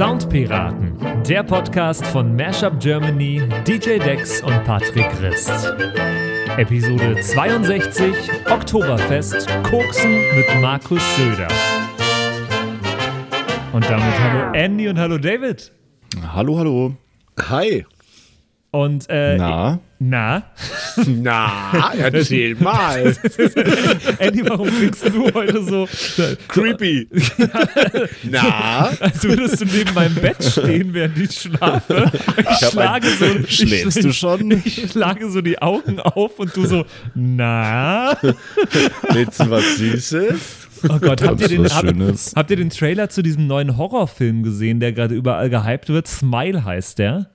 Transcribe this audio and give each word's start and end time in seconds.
Soundpiraten, 0.00 0.96
der 1.28 1.42
Podcast 1.42 2.06
von 2.06 2.34
Mashup 2.34 2.80
Germany, 2.80 3.42
DJ 3.68 3.98
Dex 3.98 4.42
und 4.42 4.64
Patrick 4.64 5.04
Rist. 5.20 5.50
Episode 6.56 7.20
62, 7.20 8.14
Oktoberfest, 8.48 9.46
Koksen 9.62 10.10
mit 10.34 10.46
Markus 10.62 11.02
Söder. 11.16 11.48
Und 13.74 13.84
damit 13.90 14.18
hallo 14.18 14.52
Andy 14.54 14.88
und 14.88 14.98
hallo 14.98 15.18
David. 15.18 15.70
Hallo, 16.32 16.58
hallo. 16.58 16.96
Hi. 17.50 17.84
Und 18.72 19.06
äh, 19.08 19.36
Na? 19.36 19.80
Na? 19.98 20.44
Na, 21.06 21.92
erzähl 21.98 22.54
mal. 22.54 23.04
Andy, 24.18 24.48
warum 24.48 24.68
klingst 24.68 25.06
du 25.06 25.30
heute 25.34 25.62
so 25.62 25.86
Creepy. 26.48 27.06
Na? 28.30 28.90
Als 29.00 29.24
würdest 29.24 29.60
du 29.60 29.66
neben 29.66 29.92
meinem 29.92 30.14
Bett 30.14 30.42
stehen, 30.42 30.94
während 30.94 31.18
ich 31.18 31.32
schlafe. 31.32 32.10
Ich 32.38 32.68
schlage 32.68 33.08
so. 33.10 33.26
Schläfst 33.46 33.98
ich, 33.98 34.06
du 34.06 34.12
schon? 34.14 34.62
Ich 34.64 34.90
schlage 34.90 35.28
so 35.30 35.42
die 35.42 35.60
Augen 35.60 36.00
auf 36.00 36.38
und 36.38 36.56
du 36.56 36.64
so, 36.64 36.86
na? 37.14 38.16
Willst 39.10 39.40
du 39.40 39.50
was 39.50 39.76
Süßes? 39.76 40.40
Oh 40.88 40.98
Gott, 40.98 41.22
habt 41.22 41.42
ihr, 41.42 41.48
den, 41.48 41.68
Schönes. 41.68 42.32
habt 42.34 42.50
ihr 42.50 42.56
den 42.56 42.70
Trailer 42.70 43.10
zu 43.10 43.22
diesem 43.22 43.46
neuen 43.46 43.76
Horrorfilm 43.76 44.44
gesehen, 44.44 44.80
der 44.80 44.92
gerade 44.92 45.14
überall 45.14 45.50
gehypt 45.50 45.90
wird? 45.90 46.08
Smile 46.08 46.64
heißt 46.64 47.00
der. 47.00 47.28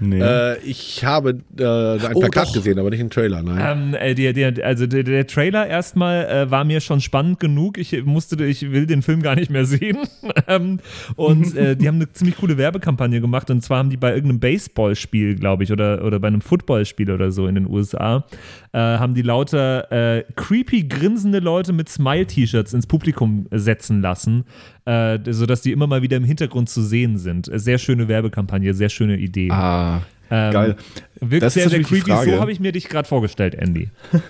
Nee. 0.00 0.20
Äh, 0.20 0.58
ich 0.64 1.04
habe 1.04 1.40
äh, 1.58 1.62
ein 1.64 2.14
Oh, 2.14 2.20
Plakat 2.20 2.48
doch. 2.48 2.52
gesehen, 2.54 2.78
aber 2.78 2.90
nicht 2.90 3.00
einen 3.00 3.10
Trailer, 3.10 3.42
nein. 3.42 3.92
Ähm, 3.92 3.94
äh, 3.94 4.14
der, 4.14 4.32
der, 4.32 4.64
also 4.64 4.86
der, 4.86 5.02
der 5.02 5.26
Trailer 5.26 5.66
erstmal 5.66 6.26
äh, 6.26 6.50
war 6.50 6.64
mir 6.64 6.80
schon 6.80 7.00
spannend 7.00 7.40
genug. 7.40 7.78
Ich 7.78 8.04
musste, 8.04 8.42
ich 8.44 8.70
will 8.70 8.86
den 8.86 9.02
Film 9.02 9.22
gar 9.22 9.34
nicht 9.34 9.50
mehr 9.50 9.64
sehen. 9.64 9.98
ähm, 10.48 10.80
und 11.16 11.56
äh, 11.56 11.76
die 11.76 11.88
haben 11.88 11.96
eine 11.96 12.12
ziemlich 12.12 12.36
coole 12.36 12.56
Werbekampagne 12.58 13.20
gemacht. 13.20 13.50
Und 13.50 13.62
zwar 13.62 13.78
haben 13.78 13.90
die 13.90 13.96
bei 13.96 14.10
irgendeinem 14.14 14.40
Baseballspiel, 14.40 15.36
glaube 15.36 15.64
ich, 15.64 15.72
oder, 15.72 16.04
oder 16.04 16.18
bei 16.18 16.28
einem 16.28 16.40
Footballspiel 16.40 17.10
oder 17.10 17.30
so 17.30 17.46
in 17.46 17.54
den 17.54 17.66
USA, 17.68 18.24
äh, 18.72 18.78
haben 18.78 19.14
die 19.14 19.22
lauter 19.22 19.90
äh, 19.90 20.24
creepy 20.36 20.84
grinsende 20.84 21.40
Leute 21.40 21.72
mit 21.72 21.88
Smile-T-Shirts 21.88 22.72
ins 22.72 22.86
Publikum 22.86 23.46
setzen 23.50 24.00
lassen, 24.00 24.44
äh, 24.84 25.18
sodass 25.28 25.62
die 25.62 25.72
immer 25.72 25.86
mal 25.86 26.02
wieder 26.02 26.16
im 26.16 26.24
Hintergrund 26.24 26.68
zu 26.68 26.82
sehen 26.82 27.18
sind. 27.18 27.50
Sehr 27.52 27.78
schöne 27.78 28.08
Werbekampagne, 28.08 28.74
sehr 28.74 28.88
schöne 28.88 29.16
Idee. 29.16 29.50
ah, 29.50 30.02
Ähm, 30.30 30.52
geil. 30.52 30.76
Wirkt 31.20 31.42
Das 31.42 31.56
ist 31.56 31.62
sehr, 31.62 31.70
sehr 31.70 31.82
creepy. 31.82 32.10
So 32.10 32.40
habe 32.40 32.52
ich 32.52 32.60
mir 32.60 32.72
dich 32.72 32.88
gerade 32.88 33.08
vorgestellt, 33.08 33.54
Andy. 33.54 33.90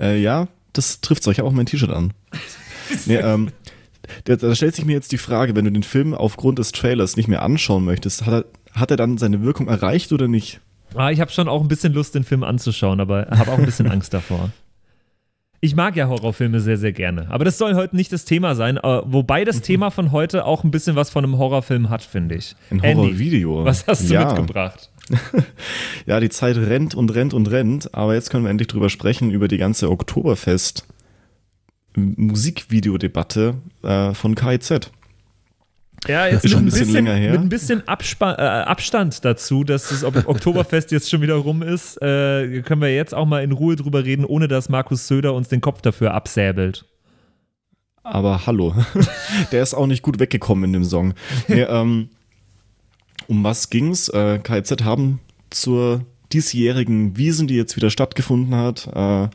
Äh, 0.00 0.20
ja, 0.20 0.48
das 0.72 1.00
trifft 1.00 1.26
euch 1.28 1.40
auch 1.42 1.52
mein 1.52 1.64
T-Shirt 1.64 1.90
an. 1.90 2.12
nee, 3.06 3.16
ähm, 3.16 3.50
da, 4.24 4.36
da 4.36 4.54
stellt 4.54 4.74
sich 4.74 4.84
mir 4.84 4.92
jetzt 4.94 5.12
die 5.12 5.18
Frage, 5.18 5.54
wenn 5.54 5.64
du 5.64 5.72
den 5.72 5.84
Film 5.84 6.12
aufgrund 6.12 6.58
des 6.58 6.72
Trailers 6.72 7.16
nicht 7.16 7.28
mehr 7.28 7.42
anschauen 7.42 7.84
möchtest, 7.84 8.26
hat 8.26 8.44
er, 8.44 8.78
hat 8.78 8.90
er 8.90 8.96
dann 8.96 9.16
seine 9.16 9.42
Wirkung 9.42 9.68
erreicht 9.68 10.12
oder 10.12 10.28
nicht? 10.28 10.60
Ah, 10.94 11.10
ich 11.10 11.20
habe 11.20 11.30
schon 11.30 11.48
auch 11.48 11.60
ein 11.60 11.68
bisschen 11.68 11.92
Lust, 11.92 12.14
den 12.14 12.24
Film 12.24 12.42
anzuschauen, 12.42 13.00
aber 13.00 13.26
habe 13.30 13.52
auch 13.52 13.58
ein 13.58 13.64
bisschen 13.64 13.90
Angst 13.90 14.12
davor. 14.12 14.50
Ich 15.62 15.76
mag 15.76 15.94
ja 15.94 16.08
Horrorfilme 16.08 16.60
sehr, 16.60 16.78
sehr 16.78 16.92
gerne. 16.92 17.30
Aber 17.30 17.44
das 17.44 17.58
soll 17.58 17.74
heute 17.74 17.94
nicht 17.94 18.12
das 18.12 18.24
Thema 18.24 18.54
sein. 18.54 18.78
äh, 18.78 19.02
wobei 19.04 19.44
das 19.44 19.60
Thema 19.62 19.90
von 19.90 20.10
heute 20.10 20.46
auch 20.46 20.64
ein 20.64 20.70
bisschen 20.70 20.96
was 20.96 21.10
von 21.10 21.24
einem 21.24 21.36
Horrorfilm 21.36 21.90
hat, 21.90 22.02
finde 22.02 22.36
ich. 22.36 22.56
Ein 22.70 22.82
Horrorvideo. 22.82 23.64
Was 23.64 23.86
hast 23.86 24.08
du 24.08 24.14
ja. 24.14 24.26
mitgebracht? 24.26 24.90
Ja, 26.06 26.20
die 26.20 26.28
Zeit 26.28 26.56
rennt 26.56 26.94
und 26.94 27.12
rennt 27.12 27.34
und 27.34 27.50
rennt, 27.50 27.94
aber 27.94 28.14
jetzt 28.14 28.30
können 28.30 28.44
wir 28.44 28.50
endlich 28.50 28.68
drüber 28.68 28.88
sprechen, 28.88 29.30
über 29.32 29.48
die 29.48 29.58
ganze 29.58 29.90
Oktoberfest 29.90 30.86
Musikvideodebatte 31.96 33.54
äh, 33.82 34.14
von 34.14 34.34
KIZ. 34.36 34.90
Ja, 36.08 36.26
jetzt 36.26 36.44
mit 36.44 36.52
schon 36.52 36.62
ein, 36.62 36.64
bisschen 36.66 36.80
bisschen, 36.86 36.94
länger 37.04 37.14
her. 37.14 37.32
mit 37.32 37.40
ein 37.42 37.48
bisschen 37.48 37.86
Abspa 37.86 38.32
äh, 38.34 38.62
Abstand 38.64 39.24
dazu, 39.24 39.64
dass 39.64 39.90
das 39.90 40.02
Ok- 40.02 40.26
Oktoberfest 40.26 40.90
jetzt 40.92 41.10
schon 41.10 41.20
wieder 41.20 41.34
rum 41.34 41.62
ist, 41.62 41.96
äh, 42.00 42.62
können 42.62 42.80
wir 42.80 42.94
jetzt 42.94 43.14
auch 43.14 43.26
mal 43.26 43.42
in 43.44 43.52
Ruhe 43.52 43.76
drüber 43.76 44.04
reden, 44.04 44.24
ohne 44.24 44.48
dass 44.48 44.68
Markus 44.70 45.06
Söder 45.08 45.34
uns 45.34 45.48
den 45.48 45.60
Kopf 45.60 45.82
dafür 45.82 46.14
absäbelt. 46.14 46.86
Aber 48.02 48.46
hallo, 48.46 48.74
der 49.52 49.62
ist 49.62 49.74
auch 49.74 49.86
nicht 49.86 50.02
gut 50.02 50.18
weggekommen 50.18 50.64
in 50.64 50.72
dem 50.72 50.84
Song. 50.84 51.12
Nee, 51.48 51.60
ähm, 51.68 52.08
um 53.28 53.44
was 53.44 53.68
ging's? 53.68 54.08
Äh, 54.08 54.38
KZ 54.38 54.82
haben 54.82 55.20
zur 55.50 56.06
diesjährigen 56.32 57.16
Wiesen, 57.18 57.46
die 57.46 57.56
jetzt 57.56 57.76
wieder 57.76 57.90
stattgefunden 57.90 58.54
hat, 58.54 58.88
äh, 58.94 59.28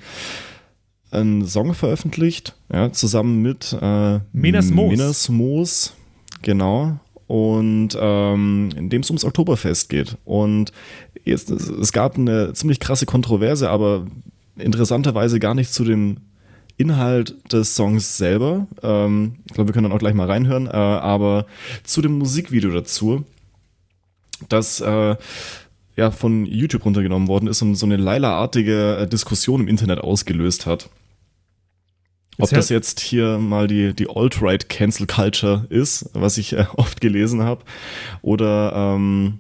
einen 1.11 1.45
Song 1.45 1.73
veröffentlicht, 1.75 2.55
ja, 2.73 2.91
zusammen 2.91 3.41
mit 3.41 3.77
äh, 3.79 4.19
Minas 4.33 4.71
Moos. 4.71 4.89
Minas 4.91 5.29
Moos, 5.29 5.93
genau. 6.41 7.00
Und 7.28 7.97
ähm, 8.00 8.69
in 8.75 8.90
dem 8.90 9.01
es 9.01 9.09
ums 9.09 9.25
Oktoberfest 9.25 9.90
geht. 9.90 10.18
Und 10.25 10.72
jetzt, 11.23 11.50
es, 11.50 11.91
gab 11.91 12.18
eine 12.18 12.53
ziemlich 12.53 12.79
krasse 12.79 13.06
Kontroverse, 13.06 13.69
aber 13.69 14.06
interessanterweise 14.57 15.40
gar 15.40 15.56
nicht 15.56 15.73
zu 15.73 15.84
dem 15.84 16.18
Inhalt 16.78 17.35
des 17.51 17.75
Songs 17.75 18.18
selber. 18.18 18.68
Ähm, 18.84 19.38
ich 19.46 19.53
glaube, 19.53 19.69
wir 19.69 19.73
können 19.73 19.85
dann 19.85 19.94
auch 19.94 20.00
gleich 20.00 20.13
mal 20.13 20.28
reinhören, 20.28 20.68
äh, 20.68 20.72
aber 20.72 21.46
zu 21.84 22.01
dem 22.01 22.18
Musikvideo 22.18 22.72
dazu, 22.72 23.23
das 24.50 24.81
äh, 24.81 25.16
ja 25.96 26.12
von 26.12 26.46
YouTube 26.46 26.85
runtergenommen 26.85 27.28
worden 27.28 27.47
ist 27.47 27.62
und 27.62 27.75
so 27.75 27.85
eine 27.85 27.97
Leila-artige 27.97 28.97
äh, 28.97 29.07
Diskussion 29.07 29.62
im 29.62 29.67
Internet 29.67 30.00
ausgelöst 30.00 30.66
hat. 30.66 30.90
Ob 32.38 32.50
das 32.50 32.69
jetzt 32.69 33.00
hier 33.00 33.38
mal 33.38 33.68
die, 33.68 33.94
die 33.94 34.09
Alt-Right 34.09 34.68
Cancel 34.68 35.07
Culture 35.07 35.66
ist, 35.69 36.09
was 36.13 36.38
ich 36.38 36.53
äh, 36.53 36.66
oft 36.75 37.01
gelesen 37.01 37.44
habe, 37.44 37.63
oder 38.22 38.73
ähm, 38.75 39.40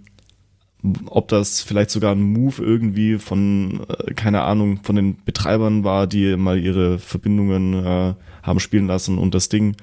ob 1.07 1.27
das 1.27 1.61
vielleicht 1.61 1.89
sogar 1.89 2.13
ein 2.13 2.21
Move 2.21 2.61
irgendwie 2.61 3.17
von, 3.17 3.85
äh, 3.89 4.13
keine 4.13 4.43
Ahnung, 4.43 4.79
von 4.83 4.95
den 4.95 5.23
Betreibern 5.23 5.83
war, 5.83 6.07
die 6.07 6.35
mal 6.37 6.59
ihre 6.59 6.99
Verbindungen 6.99 7.73
äh, 7.85 8.13
haben 8.43 8.59
spielen 8.59 8.87
lassen 8.87 9.17
und 9.17 9.33
das 9.33 9.49
Ding 9.49 9.75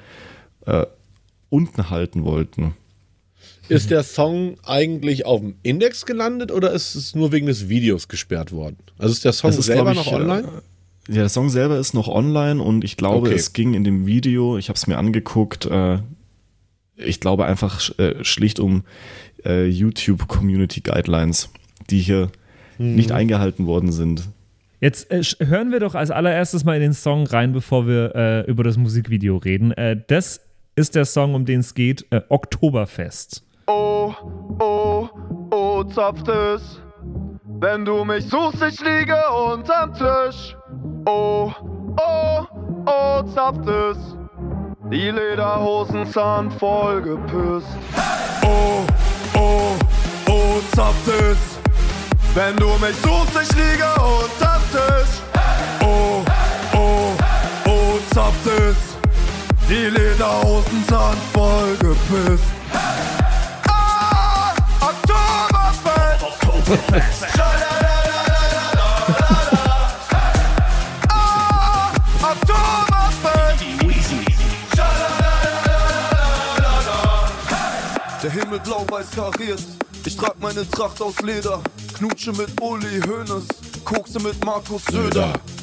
äh, 0.66 0.86
unten 1.50 1.90
halten 1.90 2.24
wollten. 2.24 2.74
Ist 3.68 3.90
der 3.90 4.02
Song 4.02 4.56
eigentlich 4.64 5.24
auf 5.24 5.40
dem 5.40 5.54
Index 5.62 6.04
gelandet 6.04 6.50
oder 6.52 6.72
ist 6.72 6.94
es 6.94 7.14
nur 7.14 7.32
wegen 7.32 7.46
des 7.46 7.68
Videos 7.68 8.08
gesperrt 8.08 8.52
worden? 8.52 8.76
Also 8.98 9.12
ist 9.12 9.24
der 9.24 9.32
Song 9.32 9.50
Es 9.50 9.58
ist, 9.58 9.66
selber 9.66 9.92
ich, 9.92 9.96
noch 9.96 10.12
online? 10.12 10.62
Ja, 11.08 11.14
der 11.16 11.28
Song 11.28 11.48
selber 11.50 11.78
ist 11.78 11.94
noch 11.94 12.08
online 12.08 12.62
und 12.62 12.84
ich 12.84 12.96
glaube, 12.96 13.28
Okay. 13.28 13.34
es 13.36 13.52
ging 13.52 13.74
in 13.74 13.82
dem 13.84 14.06
Video, 14.06 14.56
ich 14.56 14.68
habe 14.68 14.76
es 14.76 14.86
mir 14.86 14.98
angeguckt, 14.98 15.66
äh, 15.66 15.98
ich 16.96 17.18
glaube 17.20 17.44
einfach 17.46 17.80
sch- 17.80 17.98
äh, 18.00 18.24
schlicht 18.24 18.60
um 18.60 18.84
äh, 19.44 19.66
YouTube 19.66 20.28
Community 20.28 20.80
Guidelines, 20.80 21.50
die 21.90 21.98
hier 21.98 22.30
Mhm. 22.78 22.94
nicht 22.94 23.10
eingehalten 23.12 23.66
worden 23.66 23.90
sind. 23.92 24.28
Jetzt 24.80 25.10
äh, 25.10 25.22
hören 25.44 25.72
wir 25.72 25.80
doch 25.80 25.94
als 25.94 26.10
allererstes 26.10 26.64
mal 26.64 26.74
in 26.76 26.82
den 26.82 26.92
Song 26.94 27.26
rein, 27.26 27.52
bevor 27.52 27.86
wir 27.86 28.14
äh, 28.14 28.40
über 28.50 28.62
das 28.64 28.76
Musikvideo 28.76 29.36
reden. 29.38 29.72
Äh, 29.72 30.00
das 30.06 30.40
ist 30.76 30.94
der 30.94 31.04
Song, 31.04 31.34
um 31.34 31.44
den 31.44 31.60
es 31.60 31.74
geht, 31.74 32.06
äh, 32.10 32.20
Oktoberfest. 32.28 33.44
Oh, 33.66 34.12
oh, 34.60 35.08
oh, 35.50 35.84
zapft 35.84 36.28
es. 36.28 36.80
Wenn 37.60 37.84
du 37.84 38.04
mich 38.04 38.24
suchst, 38.24 38.62
ich 38.62 38.80
liege 38.80 39.14
unterm 39.52 39.92
Tisch. 39.94 40.56
Oh, 41.04 41.52
oh, 41.98 42.46
oh, 42.86 43.22
zapft 43.34 43.66
es. 43.66 43.96
Die 44.90 45.10
Lederhosen 45.10 46.06
sind 46.06 46.52
voll 46.60 47.02
gepisst. 47.02 47.66
Oh, 48.44 48.84
oh, 49.34 49.76
oh, 50.28 50.60
zapft 50.76 51.08
es. 51.08 51.38
Wenn 52.34 52.56
du 52.56 52.68
mich 52.78 52.96
suchst, 53.02 53.36
ich 53.42 53.52
liege 53.56 53.88
unterm 53.94 54.62
Tisch. 54.70 55.20
Oh, 55.82 56.22
oh, 56.74 57.16
oh, 57.66 57.98
zapft 58.14 58.46
es. 58.46 58.76
Die 59.68 59.86
Lederhosen 59.88 60.84
sind 60.84 61.18
voll 61.32 61.76
gepisst. 61.80 62.44
Ah, 63.68 64.52
Oktoberfest! 64.80 66.42
Blau-weiß 78.64 79.10
kariert. 79.10 79.62
Ich 80.04 80.16
trag 80.16 80.34
meine 80.40 80.68
Tracht 80.68 81.00
aus 81.00 81.20
Leder. 81.20 81.60
Knutsche 81.94 82.32
mit 82.32 82.60
Uli 82.60 83.00
Hoeneß. 83.00 83.46
Kokse 83.84 84.20
mit 84.20 84.44
Markus 84.44 84.84
Söder. 84.84 85.32
gestern 85.32 85.61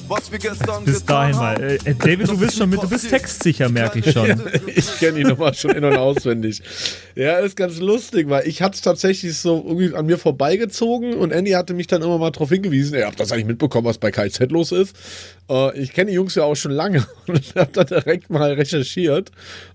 Bis 0.86 1.06
dahin 1.06 1.36
mal. 1.36 1.56
haben. 1.56 1.64
Äh, 1.64 1.96
David, 1.96 2.28
du 2.30 2.38
bist 2.38 2.58
schon 2.58 2.70
mit, 2.70 2.82
du 2.82 2.90
bist 2.90 3.10
textsicher, 3.10 3.70
merke 3.70 4.00
ich 4.00 4.12
schon. 4.12 4.42
Ich 4.76 4.98
kenne 5.00 5.18
die 5.20 5.24
Nummer 5.24 5.54
schon 5.54 5.72
in- 5.72 5.84
und 5.84 5.96
auswendig. 5.96 6.62
Ja, 7.16 7.38
ist 7.38 7.56
ganz 7.56 7.80
lustig, 7.80 8.30
weil 8.30 8.48
ich 8.48 8.62
hatte 8.62 8.76
es 8.76 8.82
tatsächlich 8.82 9.38
so 9.38 9.64
irgendwie 9.66 9.96
an 9.96 10.06
mir 10.06 10.18
vorbeigezogen 10.18 11.14
und 11.14 11.32
Andy 11.32 11.52
hatte 11.52 11.74
mich 11.74 11.88
dann 11.88 12.02
immer 12.02 12.18
mal 12.18 12.32
darauf 12.32 12.50
hingewiesen, 12.50 12.98
ihr 12.98 13.06
habt 13.06 13.20
das 13.20 13.32
eigentlich 13.32 13.46
mitbekommen, 13.46 13.86
was 13.86 13.98
bei 13.98 14.12
KZ 14.12 14.52
los 14.52 14.72
ist. 14.72 14.96
Äh, 15.50 15.78
ich 15.80 15.94
kenne 15.94 16.12
die 16.12 16.16
Jungs 16.16 16.36
ja 16.36 16.44
auch 16.44 16.56
schon 16.56 16.72
lange 16.72 17.06
und 17.28 17.56
habe 17.56 17.72
dann 17.74 17.88
direkt 17.88 18.30
mal 18.30 18.54
recherchiert 18.54 19.32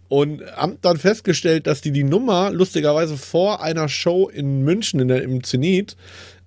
und 0.09 0.43
haben 0.57 0.79
dann 0.83 0.97
festgestellt, 0.97 1.67
dass 1.67 1.81
die 1.81 1.91
die 1.91 2.05
Nummer 2.05 2.51
lustigerweise 2.51 3.17
vor 3.17 3.63
einer 3.63 3.89
Show 3.89 4.29
in 4.29 4.63
München 4.63 5.01
in 5.01 5.09
der, 5.09 5.23
im 5.23 5.43
Zenit 5.43 5.97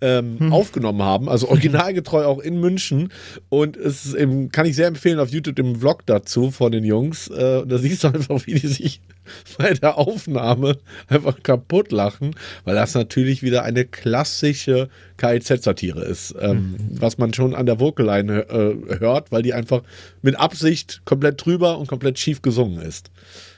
ähm, 0.01 0.51
aufgenommen 0.51 1.01
haben, 1.01 1.29
also 1.29 1.49
originalgetreu 1.49 2.25
auch 2.25 2.39
in 2.39 2.59
München. 2.59 3.09
Und 3.49 3.77
es 3.77 4.05
ist 4.05 4.15
eben, 4.15 4.51
kann 4.51 4.65
ich 4.65 4.75
sehr 4.75 4.87
empfehlen 4.87 5.19
auf 5.19 5.29
YouTube 5.29 5.55
den 5.55 5.77
Vlog 5.77 6.05
dazu 6.05 6.51
von 6.51 6.71
den 6.71 6.83
Jungs. 6.83 7.27
Äh, 7.29 7.65
da 7.65 7.77
siehst 7.77 8.03
du 8.03 8.09
einfach, 8.09 8.45
wie 8.45 8.55
die 8.55 8.67
sich 8.67 9.01
bei 9.57 9.73
der 9.73 9.97
Aufnahme 9.97 10.77
einfach 11.07 11.41
kaputt 11.43 11.91
lachen, 11.91 12.35
weil 12.63 12.75
das 12.75 12.93
natürlich 12.93 13.43
wieder 13.43 13.63
eine 13.63 13.85
klassische 13.85 14.89
KIZ-Satire 15.17 16.03
ist, 16.03 16.35
ähm, 16.39 16.75
was 16.91 17.17
man 17.17 17.33
schon 17.33 17.55
an 17.55 17.65
der 17.65 17.79
Vocalline 17.79 18.47
äh, 18.49 18.99
hört, 18.99 19.31
weil 19.31 19.41
die 19.41 19.53
einfach 19.53 19.81
mit 20.21 20.39
Absicht 20.39 21.01
komplett 21.05 21.43
drüber 21.43 21.77
und 21.77 21.87
komplett 21.87 22.19
schief 22.19 22.41
gesungen 22.41 22.81
ist. 22.81 23.09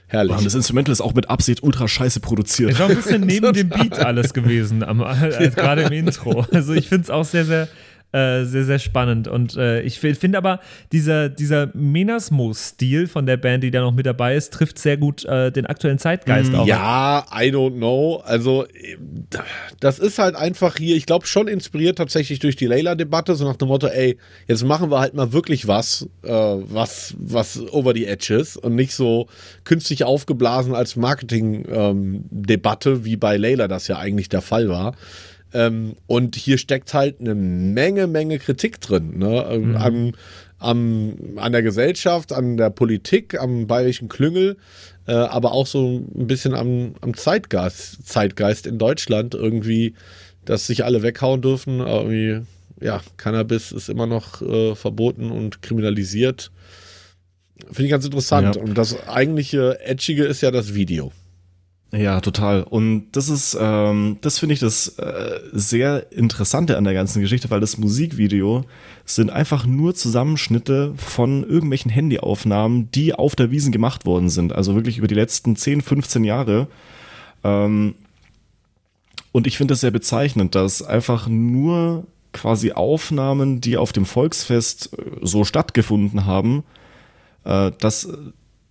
Herrlich. 0.09 0.38
Und 0.38 0.45
das 0.45 0.56
Instrumental 0.56 0.91
ist 0.91 1.01
auch 1.01 1.13
mit 1.13 1.29
Absicht 1.29 1.61
ultra 1.61 1.88
scheiße 1.88 2.19
produziert. 2.19 2.71
Ist 2.71 2.81
auch 2.81 2.89
ein 2.89 2.95
bisschen 2.95 3.21
neben 3.25 3.53
dem 3.53 3.69
Beat 3.69 4.00
alles 4.00 4.33
gewesen, 4.33 4.83
am, 4.83 5.01
äh, 5.39 5.51
gerade 5.51 5.83
im 5.83 5.91
Intro. 5.91 6.45
Also 6.51 6.73
ich 6.73 6.89
finde 6.89 7.03
es 7.03 7.09
auch 7.11 7.25
sehr, 7.25 7.45
sehr, 7.45 7.67
äh, 8.11 8.45
sehr, 8.45 8.65
sehr 8.65 8.79
spannend. 8.79 9.27
Und 9.27 9.56
äh, 9.56 9.81
ich 9.81 10.00
finde 10.00 10.39
aber, 10.39 10.61
dieser, 10.91 11.29
dieser 11.29 11.69
Menasmo-Stil 11.75 13.07
von 13.07 13.27
der 13.27 13.38
Band, 13.38 13.63
die 13.63 13.69
da 13.69 13.81
noch 13.81 13.94
mit 13.94 14.07
dabei 14.07 14.35
ist, 14.35 14.51
trifft 14.51 14.79
sehr 14.79 14.97
gut 14.97 15.25
äh, 15.25 15.51
den 15.51 15.67
aktuellen 15.67 16.00
Zeitgeist 16.00 16.56
auch. 16.56 16.65
Ja, 16.65 17.23
I 17.31 17.51
don't 17.51 17.77
know. 17.77 18.23
Also, 18.25 18.65
äh, 18.65 18.97
das 19.79 20.00
ist 20.00 20.17
halt 20.17 20.35
einfach 20.35 20.77
hier, 20.77 20.95
ich 20.95 21.06
glaube, 21.06 21.27
schon 21.27 21.47
inspiriert 21.47 22.00
tatsächlich 22.00 22.39
durch 22.39 22.56
die 22.56 22.65
Layla-Debatte, 22.65 23.35
so 23.35 23.45
nach 23.45 23.57
dem 23.57 23.67
Motto, 23.67 23.85
ey, 23.88 24.17
jetzt 24.47 24.65
machen 24.65 24.89
wir 24.89 25.00
halt 25.00 25.13
mal 25.13 25.31
wirklich 25.31 25.67
was, 25.67 26.09
äh, 26.23 26.31
was, 26.31 27.13
was 27.19 27.62
over 27.71 27.94
the 27.94 28.07
edge 28.07 28.33
ist 28.33 28.57
und 28.57 28.73
nicht 28.73 28.95
so 28.95 29.27
künstlich 29.65 30.03
aufgeblasen 30.03 30.73
als 30.73 30.95
Marketing-Debatte, 30.95 33.05
wie 33.05 33.17
bei 33.17 33.38
Layla 33.38 33.67
das 33.67 33.88
ja 33.88 34.00
eigentlich 34.00 34.29
der 34.29 34.41
Fall 34.41 34.67
war. 34.67 34.95
Ähm, 35.54 35.96
und 36.07 36.36
hier 36.36 36.57
steckt 36.57 36.94
halt 36.94 37.19
eine 37.19 37.36
Menge, 37.36 38.07
Menge 38.07 38.40
Kritik 38.40 38.80
drin. 38.81 39.18
Ne? 39.18 39.46
Ähm, 39.50 39.75
An, 39.75 40.13
am, 40.60 41.16
an 41.38 41.51
der 41.51 41.63
Gesellschaft, 41.63 42.34
an 42.34 42.57
der 42.57 42.69
Politik, 42.69 43.40
am 43.40 43.66
bayerischen 43.66 44.10
Klüngel, 44.10 44.57
äh, 45.07 45.13
aber 45.13 45.54
auch 45.54 45.66
so 45.66 46.04
ein 46.16 46.28
bisschen 46.28 46.54
am, 46.54 46.96
am 47.01 47.16
Zeitgeist, 47.16 48.06
Zeitgeist 48.06 48.68
in 48.68 48.78
Deutschland 48.78 49.34
irgendwie, 49.34 49.96
dass 50.46 50.68
sich 50.68 50.84
alle 50.84 51.01
weghauen 51.01 51.42
dürfen. 51.42 51.80
Irgendwie, 51.80 52.42
ja, 52.81 53.01
Cannabis 53.18 53.72
ist 53.72 53.90
immer 53.90 54.06
noch 54.06 54.42
äh, 54.42 54.75
verboten 54.75 55.31
und 55.31 55.62
kriminalisiert. 55.62 56.51
Finde 57.66 57.86
ich 57.86 57.92
ganz 57.92 58.06
interessant. 58.06 58.56
Ja. 58.56 58.62
Und 58.62 58.78
das 58.78 59.07
eigentliche 59.07 59.80
Edgige 59.81 60.25
ist 60.25 60.42
ja 60.42 60.51
das 60.51 60.74
Video. 60.74 61.12
Ja, 61.91 62.21
total. 62.21 62.62
Und 62.63 63.07
das 63.13 63.30
ist, 63.30 63.57
ähm, 63.59 64.18
das 64.21 64.38
finde 64.38 64.53
ich 64.53 64.59
das 64.59 65.00
äh, 65.00 65.39
sehr 65.51 66.12
Interessante 66.12 66.77
an 66.77 66.83
der 66.83 66.94
ganzen 66.94 67.19
Geschichte, 67.19 67.50
weil 67.50 67.62
das 67.62 67.80
Musikvideo 67.80 68.63
sind 69.06 69.31
einfach 69.31 69.65
nur 69.65 69.95
Zusammenschnitte 69.95 70.94
von 70.97 71.44
irgendwelchen 71.44 71.89
Handyaufnahmen, 71.89 72.91
die 72.91 73.15
auf 73.15 73.36
der 73.36 73.50
Wiesen 73.50 73.71
gemacht 73.71 74.06
worden 74.06 74.30
sind. 74.30 74.53
Also 74.53 74.75
wirklich 74.75 75.00
über 75.00 75.07
die 75.07 75.15
letzten 75.15 75.56
10, 75.56 75.81
15 75.81 76.24
Jahre. 76.24 76.68
Ähm, 77.44 77.95
und 79.31 79.47
ich 79.47 79.57
finde 79.57 79.71
das 79.71 79.81
sehr 79.81 79.91
bezeichnend, 79.91 80.53
dass 80.53 80.83
einfach 80.83 81.27
nur 81.27 82.06
quasi 82.33 82.71
Aufnahmen, 82.71 83.62
die 83.62 83.77
auf 83.77 83.94
dem 83.94 84.06
Volksfest 84.06 84.94
äh, 84.94 85.06
so 85.24 85.44
stattgefunden 85.44 86.25
haben, 86.25 86.63
äh, 87.45 87.71
dass 87.80 88.09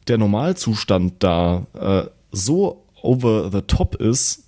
der 0.07 0.19
Normalzustand 0.19 1.15
da 1.19 1.67
äh, 1.75 2.09
so 2.31 2.85
over 3.03 3.51
the 3.53 3.63
top 3.63 3.97
ist, 3.97 4.45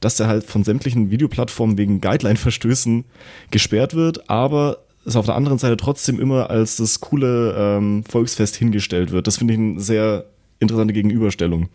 dass 0.00 0.16
der 0.16 0.26
halt 0.26 0.44
von 0.44 0.64
sämtlichen 0.64 1.10
Videoplattformen 1.10 1.78
wegen 1.78 2.00
Guideline-Verstößen 2.00 3.04
gesperrt 3.50 3.94
wird, 3.94 4.28
aber 4.28 4.78
es 5.06 5.16
auf 5.16 5.26
der 5.26 5.34
anderen 5.34 5.58
Seite 5.58 5.76
trotzdem 5.76 6.20
immer 6.20 6.50
als 6.50 6.76
das 6.76 7.00
coole 7.00 7.54
ähm, 7.56 8.04
Volksfest 8.04 8.56
hingestellt 8.56 9.10
wird. 9.10 9.26
Das 9.26 9.38
finde 9.38 9.54
ich 9.54 9.60
eine 9.60 9.80
sehr 9.80 10.26
interessante 10.60 10.94
Gegenüberstellung. 10.94 11.68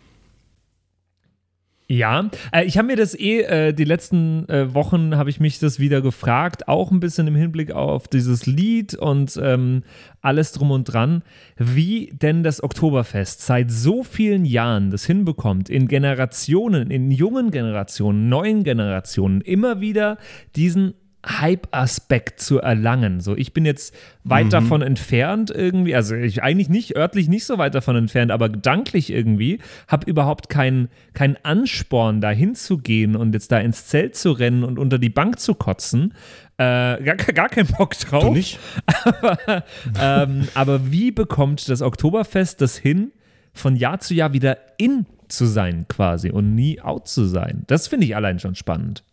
Ja, 1.90 2.30
äh, 2.52 2.64
ich 2.66 2.78
habe 2.78 2.86
mir 2.86 2.94
das 2.94 3.18
eh, 3.18 3.40
äh, 3.40 3.72
die 3.72 3.82
letzten 3.82 4.48
äh, 4.48 4.72
Wochen 4.72 5.16
habe 5.16 5.28
ich 5.28 5.40
mich 5.40 5.58
das 5.58 5.80
wieder 5.80 6.00
gefragt, 6.00 6.68
auch 6.68 6.92
ein 6.92 7.00
bisschen 7.00 7.26
im 7.26 7.34
Hinblick 7.34 7.72
auf 7.72 8.06
dieses 8.06 8.46
Lied 8.46 8.94
und 8.94 9.36
ähm, 9.42 9.82
alles 10.20 10.52
drum 10.52 10.70
und 10.70 10.84
dran, 10.84 11.24
wie 11.56 12.12
denn 12.12 12.44
das 12.44 12.62
Oktoberfest 12.62 13.44
seit 13.44 13.72
so 13.72 14.04
vielen 14.04 14.44
Jahren 14.44 14.92
das 14.92 15.04
hinbekommt, 15.04 15.68
in 15.68 15.88
Generationen, 15.88 16.92
in 16.92 17.10
jungen 17.10 17.50
Generationen, 17.50 18.28
neuen 18.28 18.62
Generationen 18.62 19.40
immer 19.40 19.80
wieder 19.80 20.16
diesen 20.54 20.94
Hype-Aspekt 21.26 22.40
zu 22.40 22.60
erlangen. 22.60 23.20
So, 23.20 23.36
ich 23.36 23.52
bin 23.52 23.66
jetzt 23.66 23.94
weit 24.24 24.52
davon 24.52 24.80
entfernt 24.80 25.50
irgendwie, 25.50 25.94
also 25.94 26.14
ich 26.14 26.42
eigentlich 26.42 26.70
nicht, 26.70 26.96
örtlich 26.96 27.28
nicht 27.28 27.44
so 27.44 27.58
weit 27.58 27.74
davon 27.74 27.96
entfernt, 27.96 28.30
aber 28.30 28.48
gedanklich 28.48 29.10
irgendwie, 29.10 29.58
habe 29.86 30.08
überhaupt 30.08 30.48
keinen 30.48 30.88
keinen 31.12 31.36
Ansporn, 31.42 32.22
da 32.22 32.30
hinzugehen 32.30 33.16
und 33.16 33.34
jetzt 33.34 33.52
da 33.52 33.58
ins 33.58 33.86
Zelt 33.86 34.16
zu 34.16 34.32
rennen 34.32 34.64
und 34.64 34.78
unter 34.78 34.98
die 34.98 35.10
Bank 35.10 35.38
zu 35.40 35.54
kotzen. 35.54 36.14
Äh, 36.56 37.02
gar, 37.02 37.16
gar 37.16 37.48
keinen 37.48 37.68
Bock 37.68 37.98
drauf. 37.98 38.24
Du 38.24 38.32
nicht? 38.32 38.58
Aber, 39.04 39.64
ähm, 39.98 40.48
aber 40.54 40.90
wie 40.90 41.10
bekommt 41.10 41.68
das 41.68 41.80
Oktoberfest 41.80 42.60
das 42.60 42.76
hin, 42.76 43.12
von 43.52 43.76
Jahr 43.76 44.00
zu 44.00 44.14
Jahr 44.14 44.32
wieder 44.32 44.58
in 44.76 45.06
zu 45.28 45.46
sein 45.46 45.86
quasi 45.88 46.30
und 46.30 46.54
nie 46.54 46.80
out 46.80 47.08
zu 47.08 47.24
sein? 47.24 47.64
Das 47.66 47.88
finde 47.88 48.06
ich 48.06 48.16
allein 48.16 48.38
schon 48.38 48.54
spannend. 48.54 49.04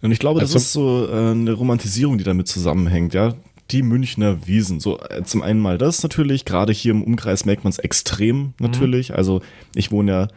Und 0.00 0.12
ich 0.12 0.18
glaube, 0.18 0.40
das 0.40 0.50
Also- 0.54 0.58
ist 0.58 0.72
so 0.72 1.08
äh, 1.10 1.30
eine 1.32 1.52
Romantisierung, 1.52 2.18
die 2.18 2.24
damit 2.24 2.48
zusammenhängt, 2.48 3.14
ja. 3.14 3.34
Die 3.70 3.82
Münchner 3.82 4.46
Wiesen. 4.46 4.80
So, 4.80 4.98
äh, 5.00 5.22
zum 5.24 5.42
einen 5.42 5.60
mal 5.60 5.76
das 5.76 6.02
natürlich, 6.02 6.44
gerade 6.44 6.72
hier 6.72 6.92
im 6.92 7.02
Umkreis 7.02 7.44
merkt 7.44 7.64
man 7.64 7.70
es 7.70 7.78
extrem 7.78 8.54
natürlich. 8.58 9.14
Also 9.14 9.42
ich 9.74 9.90
wohne 9.92 10.10
ja 10.10 10.28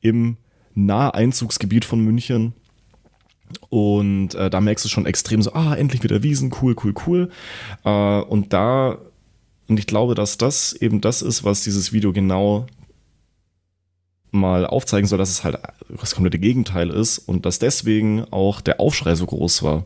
im 0.00 0.36
Naheinzugsgebiet 0.74 1.84
von 1.84 2.00
München. 2.00 2.52
Und 3.68 4.34
äh, 4.34 4.48
da 4.50 4.60
merkst 4.60 4.84
du 4.84 4.88
schon 4.88 5.06
extrem 5.06 5.42
so, 5.42 5.52
ah, 5.52 5.74
endlich 5.74 6.02
wieder 6.02 6.22
Wiesen, 6.22 6.52
cool, 6.62 6.74
cool, 6.84 6.94
cool. 7.06 7.30
Äh, 7.84 8.20
und 8.22 8.52
da, 8.52 8.98
und 9.68 9.78
ich 9.78 9.86
glaube, 9.86 10.14
dass 10.14 10.38
das 10.38 10.72
eben 10.72 11.00
das 11.00 11.22
ist, 11.22 11.44
was 11.44 11.62
dieses 11.62 11.92
Video 11.92 12.12
genau 12.12 12.66
mal 14.30 14.66
aufzeigen 14.66 15.06
soll, 15.06 15.18
dass 15.18 15.30
es 15.30 15.44
halt 15.44 15.58
das 15.88 16.14
komplette 16.14 16.38
Gegenteil 16.38 16.90
ist 16.90 17.18
und 17.18 17.46
dass 17.46 17.58
deswegen 17.58 18.24
auch 18.30 18.60
der 18.60 18.80
Aufschrei 18.80 19.14
so 19.14 19.26
groß 19.26 19.62
war. 19.62 19.84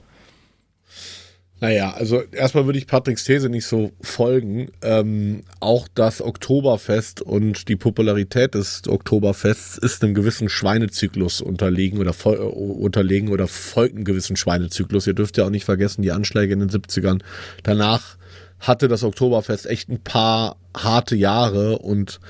Naja, 1.61 1.93
also 1.93 2.21
erstmal 2.21 2.67
würde 2.67 2.79
ich 2.79 2.87
Patricks 2.87 3.25
These 3.25 3.49
nicht 3.49 3.65
so 3.65 3.93
folgen. 4.03 4.71
Ähm, 4.83 5.45
auch 5.61 5.89
das 5.95 6.21
Oktoberfest 6.21 7.23
und 7.23 7.69
die 7.69 7.77
Popularität 7.77 8.55
des 8.55 8.83
Oktoberfests 8.87 9.79
ist 9.79 10.03
einem 10.03 10.15
gewissen 10.15 10.51
Schweinezyklus 10.51 11.41
unterlegen 11.41 12.01
oder 12.01 12.15
unterlegen 12.55 13.31
oder 13.31 13.47
folgt 13.47 13.95
einem 13.95 14.05
gewissen 14.05 14.37
Schweinezyklus. 14.37 15.07
Ihr 15.07 15.15
dürft 15.15 15.39
ja 15.39 15.47
auch 15.47 15.51
nicht 15.51 15.65
vergessen, 15.65 16.03
die 16.03 16.13
Anschläge 16.13 16.53
in 16.53 16.59
den 16.59 16.69
70ern. 16.71 17.23
Danach 17.63 18.19
hatte 18.59 18.89
das 18.89 19.03
Oktoberfest 19.03 19.67
echt 19.67 19.89
ein 19.89 20.03
paar 20.03 20.57
harte 20.77 21.17
Jahre 21.17 21.79
und 21.79 22.21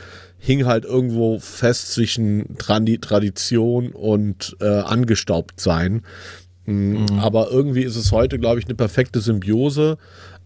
hing 0.45 0.67
halt 0.67 0.85
irgendwo 0.85 1.39
fest 1.39 1.93
zwischen 1.93 2.59
Tradi 2.59 2.99
Tradition 2.99 3.93
und 3.93 4.55
äh, 4.61 4.67
angestaubt 4.67 5.59
sein. 5.59 6.03
Mhm. 6.67 7.07
Aber 7.19 7.51
irgendwie 7.51 7.83
ist 7.83 7.97
es 7.97 8.13
heute, 8.13 8.39
glaube 8.39 8.59
ich, 8.59 8.67
eine 8.67 8.75
perfekte 8.75 9.21
Symbiose 9.21 9.97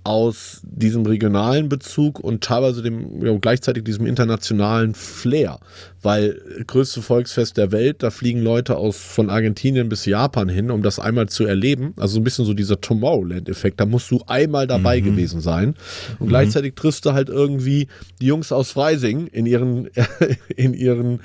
aus 0.04 0.62
diesem 0.64 1.04
regionalen 1.04 1.68
Bezug 1.68 2.18
und 2.20 2.42
teilweise 2.42 2.82
dem 2.82 3.24
ja, 3.24 3.36
gleichzeitig 3.38 3.84
diesem 3.84 4.06
internationalen 4.06 4.94
Flair, 4.94 5.58
weil 6.02 6.40
größte 6.66 7.02
Volksfest 7.02 7.56
der 7.56 7.72
Welt, 7.72 8.02
da 8.02 8.10
fliegen 8.10 8.40
Leute 8.40 8.76
aus 8.76 8.96
von 8.96 9.28
Argentinien 9.28 9.88
bis 9.88 10.06
Japan 10.06 10.48
hin, 10.48 10.70
um 10.70 10.82
das 10.82 10.98
einmal 10.98 11.28
zu 11.28 11.44
erleben. 11.44 11.92
Also 11.96 12.14
so 12.14 12.20
ein 12.20 12.24
bisschen 12.24 12.44
so 12.44 12.54
dieser 12.54 12.80
Tomorrowland-Effekt. 12.80 13.80
Da 13.80 13.86
musst 13.86 14.10
du 14.10 14.22
einmal 14.26 14.66
dabei 14.66 15.00
gewesen 15.00 15.40
sein 15.40 15.74
und 16.18 16.28
gleichzeitig 16.28 16.74
triffst 16.74 17.04
du 17.04 17.12
halt 17.12 17.28
irgendwie 17.28 17.88
die 18.20 18.26
Jungs 18.26 18.50
aus 18.52 18.70
Freising 18.70 19.26
in 19.26 19.46
ihren 19.46 19.90
in 20.56 20.74
ihren 20.74 21.20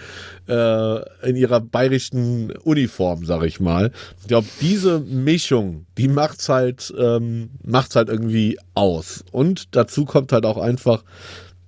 äh, 0.48 1.28
in 1.28 1.36
ihrer 1.36 1.60
bayerischen 1.60 2.52
Uniform, 2.64 3.26
sag 3.26 3.44
ich 3.44 3.60
mal. 3.60 3.92
Ich 4.22 4.28
glaube, 4.28 4.48
diese 4.62 5.00
Mischung, 5.00 5.86
die 5.98 6.08
macht's 6.08 6.50
halt, 6.50 6.94
ähm, 6.98 7.52
macht's 7.64 7.96
halt 7.96 8.10
irgendwie 8.10 8.58
aus. 8.74 9.24
Und 9.32 9.76
dazu 9.76 10.06
kommt 10.06 10.32
halt 10.32 10.46
auch 10.46 10.58
einfach, 10.58 11.04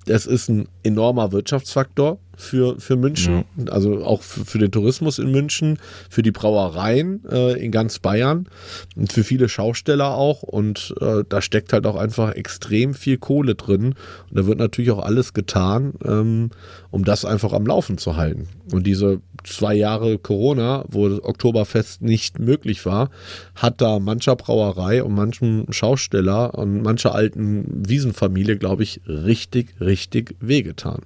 es 0.07 0.25
ist 0.25 0.49
ein 0.49 0.67
enormer 0.83 1.31
Wirtschaftsfaktor 1.31 2.19
für, 2.37 2.79
für 2.79 2.95
München, 2.95 3.45
ja. 3.57 3.71
also 3.71 4.03
auch 4.03 4.21
für, 4.21 4.45
für, 4.45 4.59
den 4.59 4.71
Tourismus 4.71 5.19
in 5.19 5.31
München, 5.31 5.79
für 6.09 6.21
die 6.21 6.31
Brauereien 6.31 7.23
äh, 7.29 7.63
in 7.63 7.71
ganz 7.71 7.99
Bayern 7.99 8.47
und 8.95 9.11
für 9.11 9.23
viele 9.23 9.49
Schausteller 9.49 10.13
auch. 10.15 10.43
Und 10.43 10.93
äh, 11.01 11.23
da 11.27 11.41
steckt 11.41 11.73
halt 11.73 11.85
auch 11.85 11.95
einfach 11.95 12.33
extrem 12.33 12.93
viel 12.93 13.17
Kohle 13.17 13.55
drin. 13.55 13.95
Und 14.29 14.39
da 14.39 14.45
wird 14.45 14.59
natürlich 14.59 14.91
auch 14.91 15.03
alles 15.03 15.33
getan, 15.33 15.93
ähm, 16.03 16.51
um 16.91 17.03
das 17.03 17.25
einfach 17.25 17.53
am 17.53 17.65
Laufen 17.65 17.97
zu 17.97 18.15
halten. 18.15 18.47
Und 18.71 18.87
diese 18.87 19.21
zwei 19.43 19.75
Jahre 19.75 20.17
Corona, 20.17 20.85
wo 20.89 21.07
das 21.07 21.23
Oktoberfest 21.23 22.01
nicht 22.01 22.39
möglich 22.39 22.85
war, 22.85 23.09
hat 23.55 23.81
da 23.81 23.99
mancher 23.99 24.35
Brauerei 24.35 25.03
und 25.03 25.13
manchem 25.13 25.65
Schausteller 25.69 26.55
und 26.55 26.81
mancher 26.81 27.13
alten 27.13 27.83
Wiesenfamilie, 27.87 28.57
glaube 28.57 28.83
ich, 28.83 29.01
richtig, 29.07 29.75
richtig 29.79 30.35
wehgetan. 30.39 31.01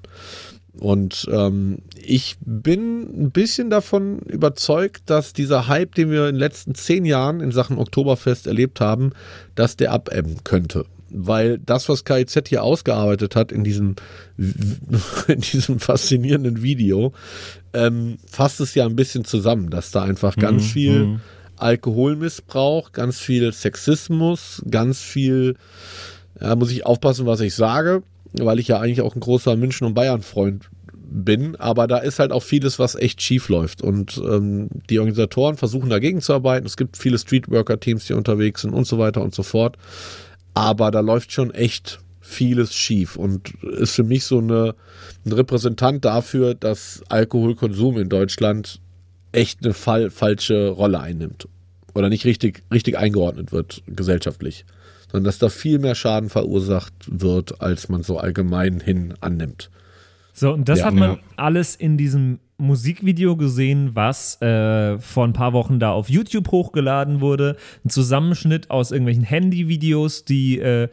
Und 0.80 1.28
ähm, 1.32 1.80
ich 2.02 2.38
bin 2.40 3.26
ein 3.26 3.32
bisschen 3.32 3.70
davon 3.70 4.20
überzeugt, 4.20 5.04
dass 5.10 5.34
dieser 5.34 5.68
Hype, 5.68 5.94
den 5.96 6.10
wir 6.10 6.28
in 6.28 6.36
den 6.36 6.40
letzten 6.40 6.74
zehn 6.74 7.04
Jahren 7.06 7.42
in 7.42 7.52
Sachen 7.52 7.78
Oktoberfest 7.78 8.48
erlebt 8.48 8.80
haben, 8.80 9.12
dass 9.56 9.76
der 9.76 9.92
abebben 9.92 10.38
könnte. 10.46 10.86
Weil 11.12 11.58
das, 11.58 11.90
was 11.90 12.06
KIZ 12.06 12.48
hier 12.48 12.64
ausgearbeitet 12.64 13.36
hat 13.36 13.52
in 13.52 13.64
diesem, 13.64 13.96
in 15.28 15.42
diesem 15.42 15.80
faszinierenden 15.80 16.62
Video, 16.62 17.14
ähm, 17.74 18.18
fasst 18.26 18.62
es 18.62 18.74
ja 18.74 18.86
ein 18.86 18.96
bisschen 18.96 19.26
zusammen, 19.26 19.70
dass 19.70 19.92
da 19.92 20.04
einfach 20.04 20.38
ganz 20.38 20.64
mhm. 20.64 20.68
viel 20.68 21.06
mhm. 21.06 21.22
Alkoholmissbrauch, 21.58 22.94
ganz 22.94 23.20
viel 23.20 23.52
Sexismus, 23.52 24.64
ganz 24.70 25.02
viel, 25.02 25.56
ja, 26.40 26.56
muss 26.56 26.72
ich 26.72 26.86
aufpassen, 26.86 27.26
was 27.26 27.42
ich 27.42 27.54
sage, 27.54 28.02
weil 28.34 28.60
ich 28.60 28.68
ja 28.68 28.80
eigentlich 28.80 29.02
auch 29.02 29.16
ein 29.16 29.22
großer 29.22 29.56
München- 29.56 29.88
und 29.88 29.94
Bayern-Freund 29.94 30.70
bin, 31.12 31.56
aber 31.56 31.88
da 31.88 31.98
ist 31.98 32.20
halt 32.20 32.32
auch 32.32 32.44
vieles, 32.44 32.78
was 32.78 32.96
echt 32.96 33.22
schief 33.22 33.50
läuft. 33.50 33.82
Und 33.82 34.18
ähm, 34.18 34.70
die 34.90 35.00
Organisatoren 35.00 35.58
versuchen 35.58 35.90
dagegen 35.90 36.22
zu 36.22 36.34
arbeiten. 36.34 36.66
Es 36.66 36.78
gibt 36.78 36.98
viele 36.98 37.18
Streetworker-Teams, 37.18 38.06
die 38.06 38.14
unterwegs 38.14 38.62
sind 38.62 38.74
und 38.74 38.86
so 38.86 39.00
weiter 39.00 39.22
und 39.22 39.34
so 39.34 39.44
fort. 39.44 39.78
Aber 40.54 40.92
da 40.92 41.00
läuft 41.00 41.32
schon 41.32 41.52
echt 41.52 42.00
vieles 42.22 42.76
schief 42.76 43.16
und 43.16 43.56
ist 43.64 43.96
für 43.96 44.04
mich 44.04 44.26
so 44.26 44.38
eine, 44.38 44.76
ein 45.26 45.32
Repräsentant 45.32 46.06
dafür, 46.06 46.54
dass 46.54 47.02
Alkoholkonsum 47.10 47.98
in 47.98 48.10
Deutschland 48.10 48.80
echt 49.32 49.64
eine 49.64 49.74
fall, 49.74 50.12
falsche 50.12 50.70
Rolle 50.70 51.00
einnimmt 51.00 51.48
oder 52.00 52.10
nicht 52.10 52.26
richtig, 52.26 52.64
richtig 52.74 52.98
eingeordnet 52.98 53.52
wird 53.52 53.84
gesellschaftlich 53.86 54.66
sondern 55.12 55.26
dass 55.26 55.40
da 55.40 55.50
viel 55.50 55.80
mehr 55.80 55.96
Schaden 55.96 56.30
verursacht 56.30 56.94
wird, 57.08 57.62
als 57.62 57.90
man 57.90 58.04
so 58.04 58.18
allgemein 58.18 58.80
hin 58.80 59.14
annimmt. 59.22 59.70
So, 60.34 60.54
und 60.54 60.70
das 60.70 60.80
ja, 60.80 60.86
hat 60.86 60.94
man 60.94 61.12
ja. 61.14 61.20
alles 61.36 61.76
in 61.76 61.98
diesem 61.98 62.40
Musikvideo 62.58 63.36
gesehen, 63.36 63.92
was 63.94 64.42
äh, 64.42 64.98
vor 65.00 65.26
ein 65.26 65.34
paar 65.34 65.54
Wochen 65.54 65.80
da 65.80 65.92
auf 65.92 66.10
YouTube 66.10 66.52
hochgeladen 66.52 67.22
wurde. 67.22 67.58
Ein 67.84 67.90
Zusammenschnitt 67.90 68.70
aus 68.70 68.92
irgendwelchen 68.92 69.24
Handyvideos, 69.24 70.26
die 70.26 70.60
äh, 70.60 70.90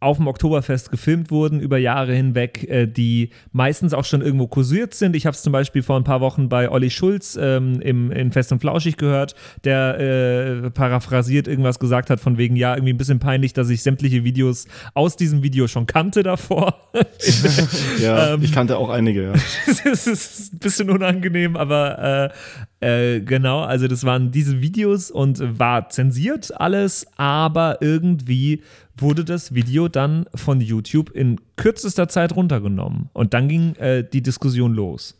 auf 0.00 0.18
dem 0.18 0.28
Oktoberfest 0.28 0.90
gefilmt 0.90 1.30
wurden 1.30 1.60
über 1.60 1.76
Jahre 1.76 2.14
hinweg, 2.14 2.68
äh, 2.68 2.86
die 2.86 3.30
meistens 3.50 3.94
auch 3.94 4.04
schon 4.04 4.22
irgendwo 4.22 4.46
kursiert 4.46 4.94
sind. 4.94 5.16
Ich 5.16 5.26
habe 5.26 5.34
es 5.34 5.42
zum 5.42 5.52
Beispiel 5.52 5.82
vor 5.82 5.96
ein 5.96 6.04
paar 6.04 6.20
Wochen 6.20 6.48
bei 6.48 6.70
Olli 6.70 6.90
Schulz 6.90 7.36
ähm, 7.40 7.80
im, 7.80 8.12
in 8.12 8.30
Fest 8.30 8.52
und 8.52 8.60
Flauschig 8.60 8.96
gehört, 8.96 9.34
der 9.64 9.98
äh, 9.98 10.70
paraphrasiert 10.70 11.48
irgendwas 11.48 11.80
gesagt 11.80 12.10
hat 12.10 12.20
von 12.20 12.38
wegen, 12.38 12.54
ja, 12.54 12.74
irgendwie 12.74 12.92
ein 12.92 12.96
bisschen 12.98 13.18
peinlich, 13.18 13.54
dass 13.54 13.70
ich 13.70 13.82
sämtliche 13.82 14.22
Videos 14.22 14.66
aus 14.94 15.16
diesem 15.16 15.42
Video 15.42 15.66
schon 15.66 15.86
kannte 15.86 16.22
davor. 16.22 16.74
ja, 18.00 18.34
ähm, 18.34 18.42
ich 18.42 18.52
kannte 18.52 18.76
auch 18.78 18.90
einige, 18.90 19.24
ja. 19.24 19.32
Es 19.90 20.06
ist 20.06 20.52
ein 20.52 20.58
bisschen 20.58 20.90
unangenehm, 20.90 21.56
aber 21.56 22.32
äh, 22.80 23.16
äh, 23.16 23.20
genau, 23.20 23.62
also 23.62 23.88
das 23.88 24.04
waren 24.04 24.30
diese 24.30 24.60
Videos 24.60 25.10
und 25.10 25.58
war 25.58 25.88
zensiert 25.88 26.60
alles, 26.60 27.06
aber 27.16 27.78
irgendwie 27.80 28.62
wurde 29.00 29.24
das 29.24 29.54
Video 29.54 29.88
dann 29.88 30.26
von 30.34 30.60
YouTube 30.60 31.10
in 31.10 31.40
kürzester 31.56 32.08
Zeit 32.08 32.34
runtergenommen. 32.34 33.10
Und 33.12 33.34
dann 33.34 33.48
ging 33.48 33.74
äh, 33.76 34.04
die 34.04 34.22
Diskussion 34.22 34.74
los. 34.74 35.14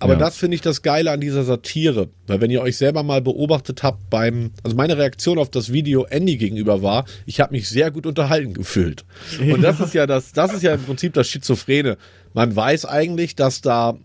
Aber 0.00 0.14
ja. 0.14 0.18
das 0.18 0.36
finde 0.36 0.54
ich 0.54 0.62
das 0.62 0.80
Geile 0.80 1.10
an 1.10 1.20
dieser 1.20 1.44
Satire. 1.44 2.08
Weil 2.26 2.40
wenn 2.40 2.50
ihr 2.50 2.62
euch 2.62 2.78
selber 2.78 3.02
mal 3.02 3.20
beobachtet 3.20 3.82
habt 3.82 4.08
beim, 4.08 4.50
also 4.62 4.74
meine 4.74 4.96
Reaktion 4.96 5.38
auf 5.38 5.50
das 5.50 5.72
Video 5.72 6.04
Andy 6.06 6.38
gegenüber 6.38 6.82
war, 6.82 7.04
ich 7.26 7.38
habe 7.40 7.52
mich 7.52 7.68
sehr 7.68 7.90
gut 7.90 8.06
unterhalten 8.06 8.54
gefühlt. 8.54 9.04
Und 9.38 9.60
das 9.60 9.78
ist 9.78 9.92
ja 9.92 10.06
das, 10.06 10.32
das 10.32 10.54
ist 10.54 10.62
ja 10.62 10.74
im 10.74 10.82
Prinzip 10.82 11.12
das 11.12 11.28
Schizophrene. 11.28 11.98
Man 12.32 12.56
weiß 12.56 12.86
eigentlich, 12.86 13.36
dass 13.36 13.60
da 13.60 13.98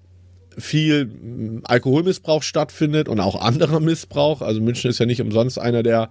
viel 0.57 1.05
mm, 1.05 1.61
Alkoholmissbrauch 1.63 2.43
stattfindet 2.43 3.07
und 3.07 3.21
auch 3.21 3.41
anderer 3.41 3.79
Missbrauch. 3.79 4.41
Also 4.41 4.61
München 4.61 4.89
ist 4.89 4.99
ja 4.99 5.05
nicht 5.05 5.21
umsonst 5.21 5.59
einer 5.59 5.81
der 5.81 6.09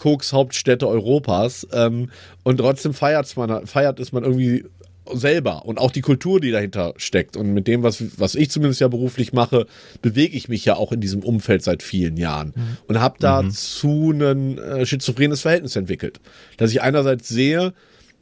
Koks-Hauptstädte 0.00 0.88
Europas. 0.88 1.66
Ähm, 1.72 2.10
und 2.42 2.56
trotzdem 2.56 2.94
feiert, 2.94 3.36
man, 3.36 3.66
feiert 3.66 4.00
es 4.00 4.12
man 4.12 4.24
irgendwie 4.24 4.64
selber 5.12 5.66
und 5.66 5.78
auch 5.78 5.90
die 5.90 6.00
Kultur, 6.00 6.40
die 6.40 6.50
dahinter 6.50 6.94
steckt. 6.96 7.36
Und 7.36 7.52
mit 7.52 7.66
dem, 7.66 7.82
was, 7.82 8.18
was 8.18 8.34
ich 8.34 8.50
zumindest 8.50 8.80
ja 8.80 8.88
beruflich 8.88 9.32
mache, 9.32 9.66
bewege 10.00 10.36
ich 10.36 10.48
mich 10.48 10.64
ja 10.64 10.76
auch 10.76 10.92
in 10.92 11.00
diesem 11.00 11.22
Umfeld 11.22 11.62
seit 11.62 11.82
vielen 11.82 12.16
Jahren 12.16 12.54
mhm. 12.56 12.76
und 12.88 13.00
habe 13.00 13.16
dazu 13.20 14.12
mhm. 14.14 14.22
ein 14.22 14.58
äh, 14.58 14.86
schizophrenes 14.86 15.42
Verhältnis 15.42 15.76
entwickelt. 15.76 16.20
Dass 16.56 16.70
ich 16.70 16.80
einerseits 16.80 17.28
sehe, 17.28 17.74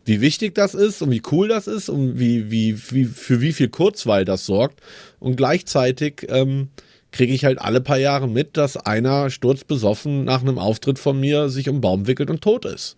wie 0.04 0.20
wichtig 0.20 0.54
das 0.54 0.74
ist 0.74 1.00
und 1.02 1.10
wie 1.10 1.22
cool 1.30 1.46
das 1.46 1.66
ist 1.68 1.88
und 1.88 2.18
wie, 2.18 2.50
wie, 2.50 2.76
wie, 2.90 3.04
für 3.04 3.40
wie 3.40 3.52
viel 3.52 3.68
Kurzweil 3.68 4.24
das 4.24 4.46
sorgt 4.46 4.80
und 5.20 5.36
gleichzeitig 5.36 6.26
ähm, 6.28 6.70
kriege 7.10 7.32
ich 7.32 7.44
halt 7.44 7.60
alle 7.60 7.80
paar 7.80 7.98
Jahre 7.98 8.28
mit, 8.28 8.56
dass 8.56 8.76
einer 8.76 9.30
sturzbesoffen 9.30 10.24
nach 10.24 10.42
einem 10.42 10.58
Auftritt 10.58 10.98
von 10.98 11.18
mir 11.18 11.48
sich 11.48 11.68
um 11.68 11.76
den 11.76 11.80
Baum 11.80 12.06
wickelt 12.06 12.30
und 12.30 12.42
tot 12.42 12.64
ist. 12.64 12.96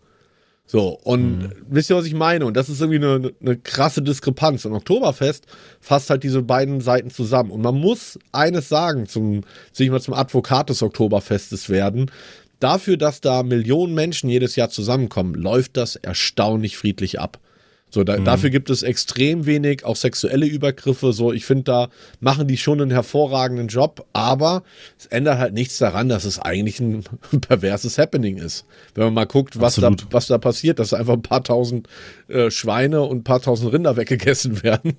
So, 0.73 1.01
und 1.03 1.39
mhm. 1.39 1.53
wisst 1.69 1.91
ihr, 1.91 1.97
was 1.97 2.07
ich 2.07 2.15
meine? 2.15 2.47
Und 2.47 2.57
das 2.57 2.69
ist 2.69 2.81
irgendwie 2.81 3.05
eine, 3.05 3.33
eine 3.41 3.57
krasse 3.57 4.03
Diskrepanz. 4.03 4.65
Und 4.65 4.73
Oktoberfest 4.73 5.47
fasst 5.81 6.11
halt 6.11 6.23
diese 6.23 6.43
beiden 6.43 6.81
Seiten 6.81 7.11
zusammen. 7.11 7.51
Und 7.51 7.61
man 7.61 7.75
muss 7.75 8.21
eines 8.31 8.69
sagen, 8.69 9.07
zum, 9.09 9.41
sich 9.73 9.91
mal 9.91 10.01
zum 10.01 10.15
Advokat 10.15 10.71
des 10.71 10.81
Oktoberfestes 10.85 11.71
werden. 11.71 12.09
Dafür, 12.61 12.97
dass 12.97 13.21
da 13.21 13.43
Millionen 13.43 13.95
Menschen 13.95 14.31
jedes 14.31 14.55
Jahr 14.55 14.71
zusammenkommen, 14.71 15.35
läuft 15.35 15.77
das 15.77 15.97
erstaunlich 15.97 16.77
friedlich 16.77 17.19
ab. 17.19 17.41
So, 17.91 18.05
da, 18.05 18.19
mhm. 18.19 18.25
dafür 18.25 18.51
gibt 18.51 18.71
es 18.71 18.83
extrem 18.83 19.47
wenig, 19.47 19.85
auch 19.85 19.97
sexuelle 19.97 20.47
Übergriffe. 20.47 21.13
So, 21.13 21.33
ich 21.33 21.45
finde, 21.45 21.65
da 21.65 21.89
machen 22.21 22.47
die 22.47 22.57
schon 22.57 22.81
einen 22.81 22.93
hervorragenden 22.93 23.67
Job, 23.67 24.07
aber 24.13 24.63
es 24.97 25.07
ändert 25.07 25.39
halt 25.39 25.55
nichts 25.55 25.79
daran, 25.79 26.09
dass 26.09 26.25
es 26.25 26.39
eigentlich 26.39 26.79
ein 26.79 27.03
perverses 27.41 27.99
Happening 27.99 28.39
ist. 28.39 28.65
Wenn 28.95 29.05
man 29.05 29.15
mal 29.15 29.27
guckt, 29.27 29.61
was, 29.61 29.75
da, 29.75 29.91
was 30.11 30.29
da 30.29 30.39
passiert, 30.39 30.79
dass 30.79 30.95
einfach 30.95 31.15
ein 31.15 31.23
paar 31.23 31.43
tausend 31.43 31.89
äh, 32.29 32.51
Schweine 32.51 33.03
und 33.03 33.19
ein 33.19 33.25
paar 33.25 33.43
tausend 33.43 33.73
Rinder 33.73 33.97
weggegessen 33.97 34.63
werden. 34.63 34.97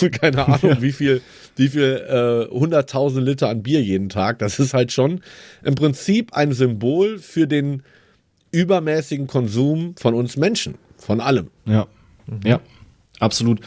Und 0.00 0.12
keine 0.12 0.44
Ahnung, 0.46 0.60
ja. 0.62 0.82
wie 0.82 0.92
viel, 0.92 1.20
wie 1.56 1.68
viel 1.68 2.48
äh, 2.48 2.52
hunderttausend 2.52 3.24
Liter 3.24 3.50
an 3.50 3.62
Bier 3.62 3.82
jeden 3.82 4.08
Tag. 4.08 4.38
Das 4.38 4.58
ist 4.58 4.72
halt 4.72 4.92
schon 4.92 5.20
im 5.62 5.74
Prinzip 5.74 6.32
ein 6.32 6.52
Symbol 6.52 7.18
für 7.18 7.46
den 7.46 7.82
übermäßigen 8.50 9.26
Konsum 9.26 9.94
von 9.98 10.14
uns 10.14 10.36
Menschen, 10.36 10.76
von 10.96 11.20
allem. 11.20 11.50
Ja. 11.66 11.86
Mhm. 12.30 12.40
Ja, 12.44 12.60
absolut. 13.18 13.60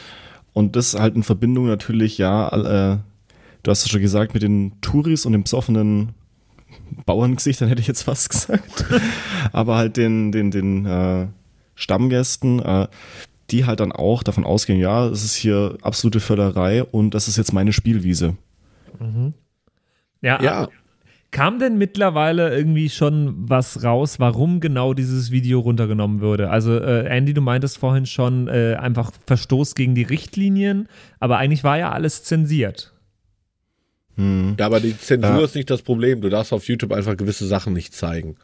Und 0.53 0.75
das 0.75 0.93
halt 0.93 1.15
in 1.15 1.23
Verbindung 1.23 1.67
natürlich, 1.67 2.17
ja, 2.17 2.47
äh, 2.49 2.97
du 3.63 3.71
hast 3.71 3.83
es 3.83 3.89
schon 3.89 4.01
gesagt, 4.01 4.33
mit 4.33 4.43
den 4.43 4.73
Touris 4.81 5.25
und 5.25 5.33
den 5.33 5.43
besoffenen 5.43 6.13
Bauerngesichtern 7.05 7.67
hätte 7.69 7.81
ich 7.81 7.87
jetzt 7.87 8.03
fast 8.03 8.29
gesagt. 8.31 8.85
Aber 9.51 9.75
halt 9.75 9.97
den, 9.97 10.31
den, 10.31 10.51
den 10.51 10.85
äh, 10.85 11.27
Stammgästen, 11.75 12.59
äh, 12.59 12.87
die 13.49 13.65
halt 13.65 13.79
dann 13.79 13.91
auch 13.91 14.23
davon 14.23 14.45
ausgehen, 14.45 14.79
ja, 14.79 15.07
es 15.07 15.23
ist 15.23 15.35
hier 15.35 15.77
absolute 15.81 16.19
Völlerei 16.19 16.83
und 16.83 17.13
das 17.13 17.27
ist 17.27 17.37
jetzt 17.37 17.53
meine 17.53 17.73
Spielwiese. 17.73 18.35
Mhm. 18.99 19.33
Ja, 20.21 20.41
ja. 20.41 20.69
Kam 21.33 21.57
denn 21.57 21.79
mittlerweile 21.79 22.55
irgendwie 22.55 22.91
schon 22.91 23.33
was 23.49 23.83
raus, 23.83 24.19
warum 24.19 24.59
genau 24.59 24.93
dieses 24.93 25.31
Video 25.31 25.61
runtergenommen 25.61 26.21
würde? 26.21 26.51
Also, 26.51 26.77
äh, 26.77 27.07
Andy, 27.07 27.33
du 27.33 27.41
meintest 27.41 27.79
vorhin 27.79 28.05
schon 28.05 28.47
äh, 28.47 28.75
einfach 28.79 29.11
Verstoß 29.25 29.73
gegen 29.73 29.95
die 29.95 30.03
Richtlinien, 30.03 30.87
aber 31.19 31.39
eigentlich 31.39 31.63
war 31.63 31.79
ja 31.79 31.91
alles 31.91 32.23
zensiert. 32.23 32.93
Hm. 34.15 34.57
Ja, 34.59 34.67
aber 34.67 34.79
die 34.79 34.95
Zensur 34.95 35.39
ja. 35.39 35.43
ist 35.43 35.55
nicht 35.55 35.71
das 35.71 35.81
Problem. 35.81 36.21
Du 36.21 36.29
darfst 36.29 36.53
auf 36.53 36.67
YouTube 36.67 36.91
einfach 36.91 37.17
gewisse 37.17 37.47
Sachen 37.47 37.73
nicht 37.73 37.95
zeigen. 37.95 38.35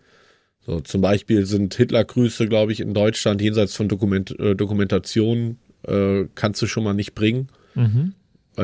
So, 0.65 0.79
zum 0.79 1.01
Beispiel 1.01 1.46
sind 1.46 1.75
Hitlergrüße, 1.75 2.48
glaube 2.48 2.72
ich, 2.72 2.79
in 2.79 2.96
Deutschland 2.96 3.39
jenseits 3.39 3.75
von 3.75 3.88
Dokument, 3.88 4.38
äh, 4.39 4.55
Dokumentationen, 4.55 5.60
äh, 5.84 6.24
kannst 6.34 6.60
du 6.63 6.65
schon 6.65 6.84
mal 6.84 6.96
nicht 6.96 7.13
bringen. 7.13 7.50
Mhm. 7.75 8.15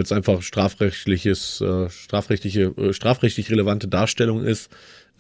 Es 0.04 0.12
einfach 0.12 0.42
strafrechtliches, 0.42 1.62
äh, 1.62 1.90
strafrechtliche, 1.90 2.74
äh, 2.78 2.94
strafrechtlich 2.94 3.50
relevante 3.52 3.88
Darstellung 3.88 4.44
ist. 4.44 4.70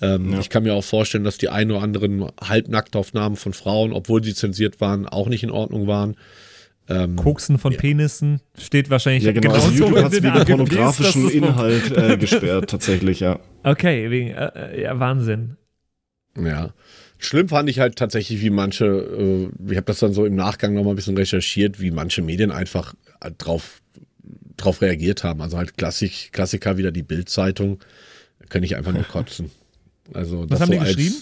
Ähm, 0.01 0.33
ja. 0.33 0.39
Ich 0.39 0.49
kann 0.49 0.63
mir 0.63 0.73
auch 0.73 0.83
vorstellen, 0.83 1.23
dass 1.23 1.37
die 1.37 1.49
ein 1.49 1.71
oder 1.71 1.81
anderen 1.81 2.25
Halbnacktaufnahmen 2.41 3.37
von 3.37 3.53
Frauen, 3.53 3.93
obwohl 3.93 4.23
sie 4.23 4.33
zensiert 4.33 4.81
waren, 4.81 5.07
auch 5.07 5.27
nicht 5.29 5.43
in 5.43 5.51
Ordnung 5.51 5.87
waren. 5.87 6.15
Ähm, 6.87 7.15
Koksen 7.15 7.57
von 7.57 7.71
ja. 7.71 7.79
Penissen 7.79 8.41
steht 8.57 8.89
wahrscheinlich 8.89 9.23
ja, 9.23 9.31
genau. 9.31 9.53
Also 9.53 9.71
YouTube 9.71 10.03
hat 10.03 10.13
es 10.13 10.21
wegen 10.21 10.45
pornografischen 10.45 11.29
Inhalt 11.31 11.97
äh, 11.97 12.17
gesperrt, 12.17 12.69
tatsächlich, 12.69 13.21
ja. 13.21 13.39
Okay, 13.63 14.11
wegen, 14.11 14.31
äh, 14.31 14.83
ja, 14.83 14.99
Wahnsinn. 14.99 15.57
Ja. 16.39 16.73
Schlimm 17.17 17.47
fand 17.47 17.69
ich 17.69 17.79
halt 17.79 17.95
tatsächlich, 17.95 18.41
wie 18.41 18.51
manche, 18.51 18.85
äh, 18.85 19.71
ich 19.71 19.77
habe 19.77 19.85
das 19.85 19.99
dann 19.99 20.13
so 20.13 20.25
im 20.25 20.35
Nachgang 20.35 20.73
nochmal 20.75 20.93
ein 20.93 20.97
bisschen 20.97 21.17
recherchiert, 21.17 21.79
wie 21.79 21.89
manche 21.89 22.21
Medien 22.21 22.51
einfach 22.51 22.93
äh, 23.21 23.31
drauf, 23.35 23.81
drauf 24.57 24.81
reagiert 24.81 25.23
haben. 25.23 25.41
Also 25.41 25.57
halt 25.57 25.77
Klassik, 25.77 26.31
Klassiker 26.31 26.77
wieder 26.77 26.91
die 26.91 27.03
Bildzeitung. 27.03 27.79
Kann 28.49 28.63
ich 28.63 28.75
einfach 28.75 28.93
nur 28.93 29.03
kotzen. 29.07 29.51
Also, 30.13 30.45
Was 30.49 30.61
haben 30.61 30.67
so 30.67 30.79
die 30.79 30.85
geschrieben? 30.85 31.15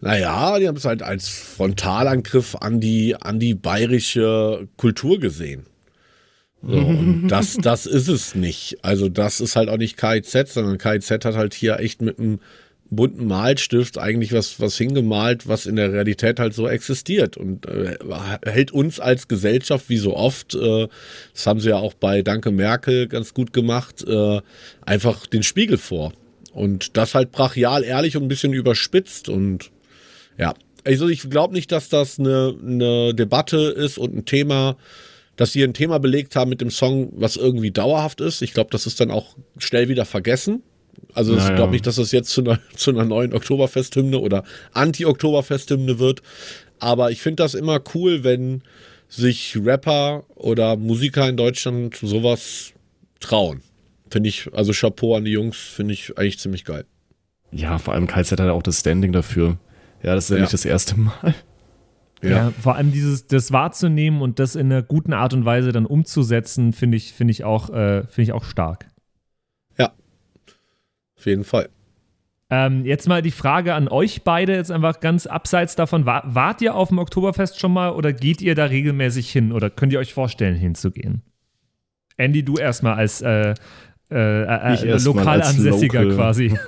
Naja, 0.00 0.58
die 0.58 0.68
haben 0.68 0.76
es 0.76 0.84
halt 0.84 1.02
als 1.02 1.28
Frontalangriff 1.28 2.56
an 2.56 2.80
die, 2.80 3.16
an 3.16 3.40
die 3.40 3.54
bayerische 3.54 4.68
Kultur 4.76 5.18
gesehen. 5.18 5.66
So, 6.62 6.76
und 6.76 7.28
das, 7.28 7.56
das 7.56 7.86
ist 7.86 8.08
es 8.08 8.34
nicht. 8.34 8.78
Also, 8.82 9.08
das 9.08 9.40
ist 9.40 9.56
halt 9.56 9.68
auch 9.68 9.76
nicht 9.76 9.96
KIZ, 9.96 10.52
sondern 10.52 10.78
KIZ 10.78 11.10
hat 11.10 11.36
halt 11.36 11.54
hier 11.54 11.80
echt 11.80 12.00
mit 12.00 12.18
einem 12.18 12.40
bunten 12.90 13.26
Malstift 13.26 13.98
eigentlich 13.98 14.32
was, 14.32 14.60
was 14.60 14.78
hingemalt, 14.78 15.46
was 15.46 15.66
in 15.66 15.76
der 15.76 15.92
Realität 15.92 16.40
halt 16.40 16.54
so 16.54 16.66
existiert 16.66 17.36
und 17.36 17.66
äh, 17.66 17.98
hält 18.44 18.72
uns 18.72 18.98
als 18.98 19.28
Gesellschaft, 19.28 19.88
wie 19.88 19.98
so 19.98 20.16
oft, 20.16 20.54
äh, 20.54 20.88
das 21.34 21.46
haben 21.46 21.60
sie 21.60 21.68
ja 21.70 21.76
auch 21.76 21.94
bei 21.94 22.22
Danke 22.22 22.50
Merkel 22.50 23.06
ganz 23.06 23.34
gut 23.34 23.52
gemacht, 23.52 24.04
äh, 24.06 24.40
einfach 24.82 25.26
den 25.26 25.42
Spiegel 25.42 25.76
vor. 25.76 26.12
Und 26.52 26.96
das 26.96 27.14
halt 27.14 27.30
brachial, 27.30 27.84
ehrlich 27.84 28.16
und 28.16 28.24
ein 28.24 28.28
bisschen 28.28 28.52
überspitzt 28.52 29.28
und 29.28 29.70
ja, 30.38 30.54
also 30.84 31.08
ich 31.08 31.28
glaube 31.28 31.52
nicht, 31.52 31.70
dass 31.72 31.88
das 31.88 32.18
eine, 32.18 32.56
eine 32.62 33.14
Debatte 33.14 33.58
ist 33.58 33.98
und 33.98 34.16
ein 34.16 34.24
Thema, 34.24 34.76
dass 35.36 35.52
sie 35.52 35.62
ein 35.62 35.74
Thema 35.74 35.98
belegt 35.98 36.34
haben 36.34 36.48
mit 36.48 36.60
dem 36.60 36.70
Song, 36.70 37.12
was 37.12 37.36
irgendwie 37.36 37.70
dauerhaft 37.70 38.20
ist. 38.20 38.40
Ich 38.42 38.54
glaube, 38.54 38.70
das 38.70 38.86
ist 38.86 39.00
dann 39.00 39.10
auch 39.10 39.36
schnell 39.58 39.88
wieder 39.88 40.04
vergessen. 40.04 40.62
Also 41.14 41.34
naja. 41.34 41.48
ich 41.48 41.56
glaube 41.56 41.72
nicht, 41.72 41.86
dass 41.86 41.96
das 41.96 42.12
jetzt 42.12 42.30
zu 42.30 42.42
einer, 42.42 42.58
zu 42.76 42.90
einer 42.90 43.04
neuen 43.04 43.32
Oktoberfesthymne 43.32 44.18
oder 44.18 44.44
Anti-Oktoberfesthymne 44.72 45.98
wird. 45.98 46.22
Aber 46.78 47.10
ich 47.10 47.20
finde 47.20 47.42
das 47.42 47.54
immer 47.54 47.80
cool, 47.94 48.24
wenn 48.24 48.62
sich 49.08 49.56
Rapper 49.64 50.24
oder 50.34 50.76
Musiker 50.76 51.28
in 51.28 51.36
Deutschland 51.36 51.96
sowas 51.96 52.72
trauen. 53.20 53.62
Finde 54.10 54.28
ich, 54.28 54.50
also 54.52 54.72
Chapeau 54.72 55.16
an 55.16 55.24
die 55.24 55.32
Jungs, 55.32 55.56
finde 55.56 55.94
ich 55.94 56.16
eigentlich 56.16 56.38
ziemlich 56.38 56.64
geil. 56.64 56.84
Ja, 57.50 57.78
vor 57.78 57.94
allem 57.94 58.06
KZ 58.06 58.32
hat 58.32 58.40
ja 58.40 58.52
auch 58.52 58.62
das 58.62 58.80
Standing 58.80 59.12
dafür. 59.12 59.58
Ja, 60.02 60.14
das 60.14 60.24
ist 60.24 60.30
ja, 60.30 60.36
ja. 60.36 60.42
nicht 60.42 60.52
das 60.52 60.64
erste 60.64 60.98
Mal. 60.98 61.34
Ja. 62.22 62.30
ja. 62.30 62.52
vor 62.60 62.74
allem 62.74 62.92
dieses, 62.92 63.26
das 63.26 63.52
wahrzunehmen 63.52 64.22
und 64.22 64.38
das 64.38 64.56
in 64.56 64.72
einer 64.72 64.82
guten 64.82 65.12
Art 65.12 65.34
und 65.34 65.44
Weise 65.44 65.72
dann 65.72 65.86
umzusetzen, 65.86 66.72
finde 66.72 66.96
ich, 66.96 67.12
finde 67.12 67.32
ich 67.32 67.44
auch, 67.44 67.70
äh, 67.70 68.02
finde 68.08 68.22
ich 68.22 68.32
auch 68.32 68.44
stark. 68.44 68.88
Auf 71.18 71.26
jeden 71.26 71.44
Fall. 71.44 71.68
Ähm, 72.50 72.86
jetzt 72.86 73.06
mal 73.06 73.20
die 73.20 73.30
Frage 73.30 73.74
an 73.74 73.88
euch 73.88 74.22
beide, 74.22 74.54
jetzt 74.54 74.70
einfach 74.70 75.00
ganz 75.00 75.26
abseits 75.26 75.76
davon. 75.76 76.06
War, 76.06 76.22
wart 76.24 76.62
ihr 76.62 76.74
auf 76.74 76.88
dem 76.88 76.98
Oktoberfest 76.98 77.60
schon 77.60 77.72
mal 77.72 77.90
oder 77.90 78.12
geht 78.12 78.40
ihr 78.40 78.54
da 78.54 78.64
regelmäßig 78.64 79.30
hin 79.30 79.52
oder 79.52 79.68
könnt 79.68 79.92
ihr 79.92 79.98
euch 79.98 80.14
vorstellen, 80.14 80.54
hinzugehen? 80.54 81.22
Andy, 82.16 82.42
du 82.42 82.56
erstmal 82.56 82.94
als 82.94 83.20
äh, 83.20 83.54
äh, 84.10 84.42
äh, 84.42 84.88
äh 84.88 84.98
lokal 85.04 85.42
ansässiger 85.42 86.02
local. 86.02 86.16
quasi. 86.16 86.58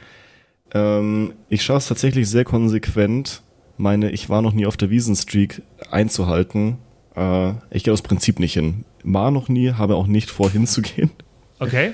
ähm, 0.74 1.34
ich 1.50 1.62
schaue 1.62 1.76
es 1.76 1.88
tatsächlich 1.88 2.28
sehr 2.28 2.44
konsequent, 2.44 3.42
meine 3.76 4.10
Ich 4.12 4.30
war 4.30 4.40
noch 4.40 4.52
nie 4.52 4.66
auf 4.66 4.78
der 4.78 4.90
Wiesenstreak 4.90 5.62
einzuhalten. 5.90 6.78
Äh, 7.14 7.52
ich 7.70 7.84
gehe 7.84 7.92
aus 7.92 8.02
Prinzip 8.02 8.38
nicht 8.40 8.54
hin. 8.54 8.84
War 9.04 9.30
noch 9.30 9.48
nie, 9.48 9.72
habe 9.72 9.96
auch 9.96 10.06
nicht 10.06 10.30
vor 10.30 10.50
hinzugehen. 10.52 11.10
Okay. 11.58 11.92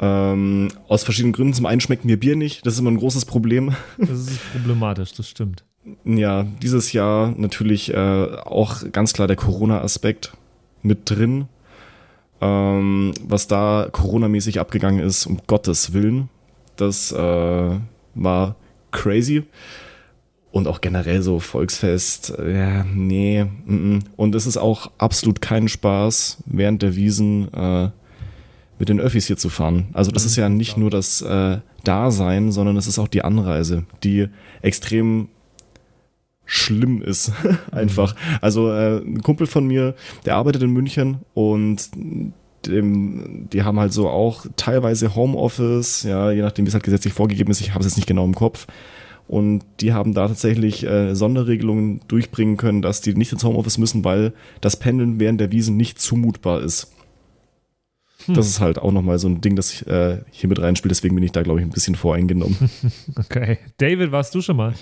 Ähm, 0.00 0.68
aus 0.88 1.04
verschiedenen 1.04 1.32
Gründen. 1.32 1.54
Zum 1.54 1.66
einen 1.66 1.80
schmeckt 1.80 2.04
mir 2.04 2.18
Bier 2.18 2.36
nicht, 2.36 2.66
das 2.66 2.74
ist 2.74 2.80
immer 2.80 2.90
ein 2.90 2.98
großes 2.98 3.24
Problem. 3.24 3.74
Das 3.96 4.10
ist 4.10 4.52
problematisch, 4.52 5.12
das 5.12 5.28
stimmt. 5.28 5.64
Ja, 6.04 6.42
dieses 6.42 6.92
Jahr 6.92 7.32
natürlich 7.36 7.94
äh, 7.94 8.26
auch 8.44 8.82
ganz 8.90 9.12
klar 9.12 9.28
der 9.28 9.36
Corona-Aspekt 9.36 10.36
mit 10.82 11.08
drin. 11.08 11.46
Ähm, 12.40 13.14
was 13.22 13.46
da 13.46 13.88
Corona-mäßig 13.92 14.58
abgegangen 14.58 14.98
ist, 14.98 15.26
um 15.26 15.40
Gottes 15.46 15.92
Willen, 15.92 16.28
das 16.74 17.12
äh, 17.12 17.78
war 18.14 18.56
crazy. 18.90 19.44
Und 20.50 20.68
auch 20.68 20.80
generell 20.80 21.22
so 21.22 21.38
Volksfest, 21.38 22.32
ja, 22.38 22.82
nee. 22.84 23.44
Mm 23.44 23.74
-mm. 23.74 24.00
Und 24.16 24.34
es 24.34 24.46
ist 24.46 24.56
auch 24.56 24.90
absolut 24.98 25.40
kein 25.40 25.68
Spaß, 25.68 26.38
während 26.46 26.82
der 26.82 26.96
Wiesen 26.96 27.52
äh, 27.52 27.90
mit 28.78 28.88
den 28.88 29.00
Öffis 29.00 29.26
hier 29.26 29.36
zu 29.36 29.48
fahren. 29.48 29.86
Also 29.92 30.10
das 30.10 30.24
mhm, 30.24 30.26
ist 30.26 30.36
ja 30.36 30.48
nicht 30.48 30.76
nur 30.76 30.90
das 30.90 31.22
äh, 31.22 31.58
Dasein, 31.84 32.52
sondern 32.52 32.76
es 32.76 32.86
ist 32.86 32.98
auch 32.98 33.08
die 33.08 33.22
Anreise, 33.22 33.84
die 34.02 34.28
extrem 34.62 35.28
schlimm 36.44 37.02
ist. 37.02 37.32
Einfach. 37.72 38.14
Also 38.40 38.70
äh, 38.70 38.98
ein 38.98 39.22
Kumpel 39.22 39.46
von 39.46 39.66
mir, 39.66 39.94
der 40.24 40.36
arbeitet 40.36 40.62
in 40.62 40.70
München 40.70 41.18
und 41.34 41.90
dem, 42.66 43.48
die 43.52 43.62
haben 43.62 43.78
halt 43.78 43.92
so 43.92 44.08
auch 44.08 44.46
teilweise 44.56 45.14
Homeoffice, 45.14 46.02
ja, 46.02 46.30
je 46.30 46.42
nachdem, 46.42 46.64
wie 46.64 46.68
es 46.68 46.74
halt 46.74 46.84
gesetzlich 46.84 47.12
vorgegeben 47.12 47.50
ist, 47.50 47.60
ich 47.60 47.70
habe 47.70 47.80
es 47.80 47.86
jetzt 47.86 47.96
nicht 47.96 48.08
genau 48.08 48.24
im 48.24 48.34
Kopf. 48.34 48.66
Und 49.28 49.64
die 49.80 49.92
haben 49.92 50.14
da 50.14 50.28
tatsächlich 50.28 50.86
äh, 50.86 51.14
Sonderregelungen 51.14 52.00
durchbringen 52.06 52.56
können, 52.56 52.80
dass 52.80 53.00
die 53.00 53.14
nicht 53.14 53.32
ins 53.32 53.42
Homeoffice 53.42 53.78
müssen, 53.78 54.04
weil 54.04 54.32
das 54.60 54.76
Pendeln 54.76 55.18
während 55.18 55.40
der 55.40 55.50
Wiesen 55.50 55.76
nicht 55.76 56.00
zumutbar 56.00 56.62
ist. 56.62 56.92
Hm. 58.26 58.34
Das 58.34 58.46
ist 58.46 58.60
halt 58.60 58.78
auch 58.78 58.92
nochmal 58.92 59.18
so 59.18 59.28
ein 59.28 59.40
Ding, 59.40 59.56
das 59.56 59.82
äh, 59.82 60.18
hier 60.30 60.48
mit 60.48 60.60
reinspielt. 60.60 60.90
Deswegen 60.90 61.14
bin 61.14 61.24
ich 61.24 61.32
da, 61.32 61.42
glaube 61.42 61.60
ich, 61.60 61.66
ein 61.66 61.70
bisschen 61.70 61.94
voreingenommen. 61.94 62.56
okay. 63.16 63.58
David, 63.78 64.12
warst 64.12 64.34
du 64.34 64.40
schon 64.40 64.56
mal? 64.56 64.74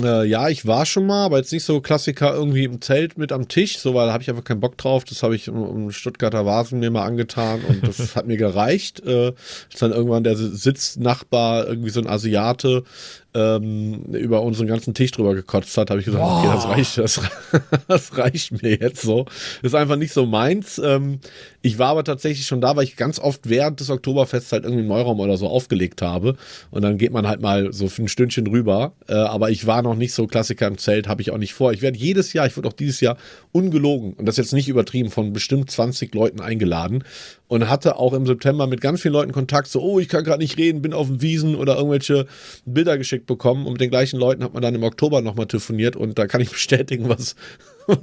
Äh, 0.00 0.26
ja, 0.26 0.48
ich 0.48 0.66
war 0.66 0.86
schon 0.86 1.04
mal, 1.06 1.26
aber 1.26 1.36
jetzt 1.36 1.52
nicht 1.52 1.64
so 1.64 1.82
Klassiker 1.82 2.32
irgendwie 2.32 2.64
im 2.64 2.80
Zelt 2.80 3.18
mit 3.18 3.30
am 3.30 3.48
Tisch, 3.48 3.78
so 3.78 3.92
weil 3.92 4.06
da 4.06 4.14
habe 4.14 4.22
ich 4.22 4.30
einfach 4.30 4.44
keinen 4.44 4.60
Bock 4.60 4.78
drauf. 4.78 5.04
Das 5.04 5.22
habe 5.22 5.36
ich 5.36 5.48
im, 5.48 5.62
im, 5.64 5.90
Stuttgarter 5.90 6.46
Vasen 6.46 6.80
mir 6.80 6.90
mal 6.90 7.04
angetan 7.04 7.60
und 7.68 7.86
das 7.86 8.16
hat 8.16 8.26
mir 8.26 8.38
gereicht. 8.38 9.04
Äh, 9.04 9.32
als 9.70 9.80
dann 9.80 9.92
irgendwann 9.92 10.24
der 10.24 10.36
Sitznachbar, 10.36 11.66
irgendwie 11.66 11.90
so 11.90 12.00
ein 12.00 12.06
Asiate, 12.06 12.84
ähm, 13.34 14.04
über 14.12 14.42
unseren 14.42 14.66
ganzen 14.66 14.94
Tisch 14.94 15.10
drüber 15.10 15.34
gekotzt 15.34 15.76
hat, 15.78 15.90
habe 15.90 16.00
ich 16.00 16.06
gesagt, 16.06 16.22
Boah. 16.22 16.38
okay, 16.38 16.48
das 16.52 16.68
reicht, 16.68 16.98
das, 16.98 17.20
das, 17.88 18.18
reicht 18.18 18.62
mir 18.62 18.76
jetzt 18.76 19.02
so. 19.02 19.24
Das 19.62 19.72
ist 19.72 19.74
einfach 19.74 19.96
nicht 19.96 20.12
so 20.12 20.26
meins. 20.26 20.80
Ähm, 20.82 21.20
ich 21.62 21.78
war 21.78 21.88
aber 21.88 22.04
tatsächlich 22.04 22.46
schon 22.46 22.60
da, 22.60 22.76
weil 22.76 22.84
ich 22.84 22.96
ganz 22.96 23.18
oft 23.18 23.48
während 23.48 23.80
des 23.80 23.88
Oktoberfests 23.88 24.52
halt 24.52 24.64
irgendwie 24.64 24.80
einen 24.80 24.88
Neuraum 24.88 25.20
oder 25.20 25.36
so 25.36 25.48
aufgelegt 25.48 26.02
habe. 26.02 26.36
Und 26.70 26.82
dann 26.82 26.98
geht 26.98 27.12
man 27.12 27.26
halt 27.26 27.40
mal 27.40 27.72
so 27.72 27.88
für 27.88 28.02
ein 28.02 28.08
Stündchen 28.08 28.46
rüber. 28.46 28.92
Äh, 29.08 29.14
aber 29.14 29.50
ich 29.50 29.66
war 29.66 29.82
noch 29.82 29.96
nicht 29.96 30.12
so 30.12 30.26
Klassiker 30.26 30.66
im 30.66 30.76
Zelt, 30.76 31.08
habe 31.08 31.22
ich 31.22 31.30
auch 31.30 31.38
nicht 31.38 31.54
vor. 31.54 31.72
Ich 31.72 31.80
werde 31.80 31.98
jedes 31.98 32.32
Jahr, 32.32 32.46
ich 32.46 32.56
wurde 32.56 32.68
auch 32.68 32.74
dieses 32.74 33.00
Jahr 33.00 33.16
ungelogen, 33.52 34.12
und 34.14 34.26
das 34.26 34.36
jetzt 34.36 34.52
nicht 34.52 34.68
übertrieben, 34.68 35.10
von 35.10 35.32
bestimmt 35.32 35.70
20 35.70 36.14
Leuten 36.14 36.40
eingeladen 36.40 37.04
und 37.52 37.68
hatte 37.68 37.96
auch 37.96 38.14
im 38.14 38.24
September 38.26 38.66
mit 38.66 38.80
ganz 38.80 39.02
vielen 39.02 39.12
Leuten 39.12 39.32
Kontakt, 39.32 39.68
so, 39.68 39.82
oh, 39.82 40.00
ich 40.00 40.08
kann 40.08 40.24
gerade 40.24 40.42
nicht 40.42 40.56
reden, 40.56 40.80
bin 40.80 40.94
auf 40.94 41.08
dem 41.08 41.20
Wiesen 41.20 41.54
oder 41.54 41.76
irgendwelche 41.76 42.26
Bilder 42.64 42.96
geschickt 42.96 43.21
bekommen 43.26 43.66
und 43.66 43.72
mit 43.72 43.80
den 43.80 43.90
gleichen 43.90 44.18
Leuten 44.18 44.42
hat 44.44 44.54
man 44.54 44.62
dann 44.62 44.74
im 44.74 44.82
Oktober 44.82 45.20
nochmal 45.20 45.46
telefoniert 45.46 45.96
und 45.96 46.18
da 46.18 46.26
kann 46.26 46.40
ich 46.40 46.50
bestätigen, 46.52 47.08
was, 47.08 47.36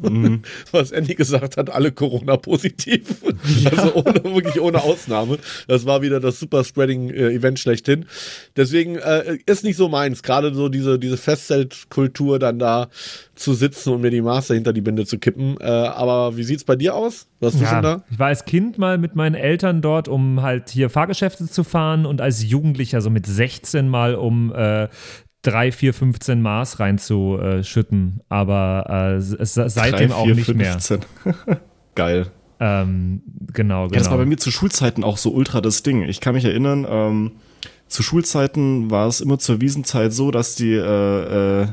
mhm. 0.02 0.42
was 0.72 0.92
Andy 0.92 1.16
gesagt 1.16 1.58
hat, 1.58 1.70
alle 1.70 1.92
Corona-positiv. 1.92 3.02
Ja. 3.60 3.72
Also 3.72 3.96
ohne, 3.96 4.24
wirklich 4.36 4.60
ohne 4.62 4.84
Ausnahme. 4.84 5.40
Das 5.68 5.86
war 5.86 6.02
wieder 6.02 6.20
das 6.20 6.40
Super-Spreading-Event 6.40 7.58
schlechthin. 7.58 8.06
Deswegen 8.56 8.98
äh, 8.98 9.38
ist 9.46 9.64
nicht 9.64 9.76
so 9.76 9.90
meins, 9.90 10.24
gerade 10.24 10.54
so 10.54 10.70
diese, 10.70 11.00
diese 11.00 11.18
Festzeltkultur 11.18 12.38
dann 12.38 12.60
da 12.60 12.90
zu 13.36 13.54
sitzen 13.54 13.94
und 13.94 14.02
mir 14.02 14.12
die 14.12 14.22
Master 14.22 14.54
hinter 14.54 14.74
die 14.74 14.82
Binde 14.82 15.06
zu 15.06 15.18
kippen. 15.18 15.58
Äh, 15.60 15.66
aber 15.66 16.38
wie 16.38 16.44
sieht's 16.44 16.64
bei 16.64 16.76
dir 16.76 16.96
aus? 16.96 17.28
Warst 17.40 17.60
du 17.60 17.64
ja, 17.64 17.70
schon 17.70 17.84
da? 17.84 18.04
Ich 18.12 18.20
war 18.20 18.28
als 18.28 18.46
Kind 18.46 18.78
mal 18.78 18.98
mit 18.98 19.16
meinen 19.16 19.36
Eltern 19.36 19.82
dort, 19.82 20.08
um 20.08 20.42
halt 20.42 20.70
hier 20.70 20.90
Fahrgeschäfte 20.90 21.48
zu 21.48 21.64
fahren 21.64 22.06
und 22.06 22.22
als 22.22 22.44
Jugendlicher 22.44 23.02
so 23.02 23.10
mit 23.10 23.26
16 23.26 23.88
mal 23.88 24.16
um 24.16 24.54
äh, 24.54 24.90
3, 25.44 25.72
4, 25.72 25.94
15 25.94 26.42
Maß 26.42 26.80
reinzuschütten. 26.80 28.22
Aber 28.30 28.86
äh, 28.90 29.16
es, 29.16 29.54
seitdem 29.54 30.10
3, 30.10 30.16
4, 30.16 30.16
auch 30.18 30.26
nicht 30.28 30.46
15. 30.46 31.00
mehr. 31.24 31.62
Geil. 31.96 32.28
Ähm, 32.60 33.22
genau, 33.54 33.54
genau. 33.54 33.84
Ja, 33.84 33.90
das 33.90 34.06
war 34.06 34.12
genau. 34.12 34.24
bei 34.24 34.26
mir 34.26 34.38
zu 34.38 34.52
Schulzeiten 34.52 35.04
auch 35.04 35.18
so 35.18 35.32
ultra 35.32 35.62
das 35.62 35.84
Ding. 35.84 36.04
Ich 36.04 36.20
kann 36.20 36.36
mich 36.36 36.46
erinnern, 36.46 36.86
ähm, 36.90 37.32
zu 37.88 38.04
Schulzeiten 38.04 38.92
war 38.92 39.08
es 39.08 39.22
immer 39.22 39.40
zur 39.40 39.62
Wiesenzeit 39.62 40.14
so, 40.14 40.30
dass 40.30 40.56
die 40.56 40.74
äh, 40.74 41.62
äh, 41.62 41.68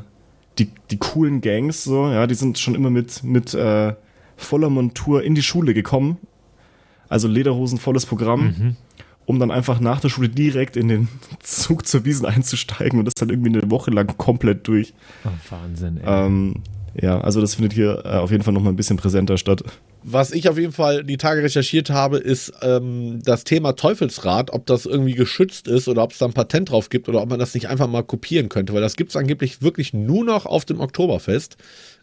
die, 0.59 0.71
die 0.91 0.97
coolen 0.97 1.41
Gangs, 1.41 1.85
so, 1.85 2.09
ja, 2.09 2.27
die 2.27 2.35
sind 2.35 2.59
schon 2.59 2.75
immer 2.75 2.91
mit, 2.91 3.23
mit 3.23 3.55
äh, 3.55 3.95
voller 4.37 4.71
Montur 4.71 5.23
in 5.23 5.35
die 5.35 5.43
Schule 5.43 5.75
gekommen. 5.75 6.19
Also 7.09 7.29
Lederhosen, 7.29 7.79
volles 7.79 8.07
Programm, 8.07 8.77
um 9.27 9.39
dann 9.39 9.51
einfach 9.51 9.81
nach 9.81 10.01
der 10.01 10.09
Schule 10.09 10.29
direkt 10.29 10.77
in 10.77 10.89
den 10.89 11.09
Zug 11.43 11.87
zur 11.87 12.05
Wiesen 12.05 12.27
einzusteigen 12.27 12.99
und 12.99 13.05
das 13.05 13.15
dann 13.15 13.29
irgendwie 13.29 13.59
eine 13.59 13.71
Woche 13.71 13.91
lang 13.91 14.17
komplett 14.17 14.67
durch. 14.67 14.95
Oh, 15.25 15.29
Wahnsinn, 15.51 15.99
ey. 15.99 16.05
Ähm, 16.07 16.55
ja, 17.01 17.21
also 17.21 17.41
das 17.41 17.57
findet 17.57 17.75
hier 17.75 18.03
äh, 18.05 18.17
auf 18.17 18.31
jeden 18.31 18.43
Fall 18.43 18.55
nochmal 18.55 18.73
ein 18.73 18.77
bisschen 18.77 18.97
präsenter 18.97 19.37
statt. 19.37 19.63
Was 20.03 20.31
ich 20.31 20.49
auf 20.49 20.57
jeden 20.57 20.73
Fall 20.73 21.05
die 21.05 21.17
Tage 21.17 21.43
recherchiert 21.43 21.91
habe, 21.91 22.19
ist 22.19 22.53
ähm, 22.63 23.21
das 23.25 23.45
Thema 23.45 23.73
Teufelsrad, 23.73 24.53
ob 24.53 24.65
das 24.67 24.87
irgendwie 24.87 25.15
geschützt 25.15 25.67
ist 25.67 25.89
oder 25.89 26.05
ob 26.05 26.13
es 26.13 26.19
da 26.19 26.27
ein 26.27 26.33
Patent 26.33 26.71
drauf 26.71 26.89
gibt 26.89 27.09
oder 27.09 27.21
ob 27.21 27.29
man 27.29 27.41
das 27.41 27.55
nicht 27.55 27.69
einfach 27.69 27.89
mal 27.89 28.03
kopieren 28.03 28.49
könnte, 28.49 28.73
weil 28.73 28.81
das 28.81 28.97
gibt 28.97 29.11
es 29.11 29.17
angeblich 29.17 29.63
wirklich 29.63 29.93
nur 29.93 30.25
noch 30.25 30.47
auf 30.47 30.65
dem 30.65 30.81
Oktoberfest. 30.81 31.57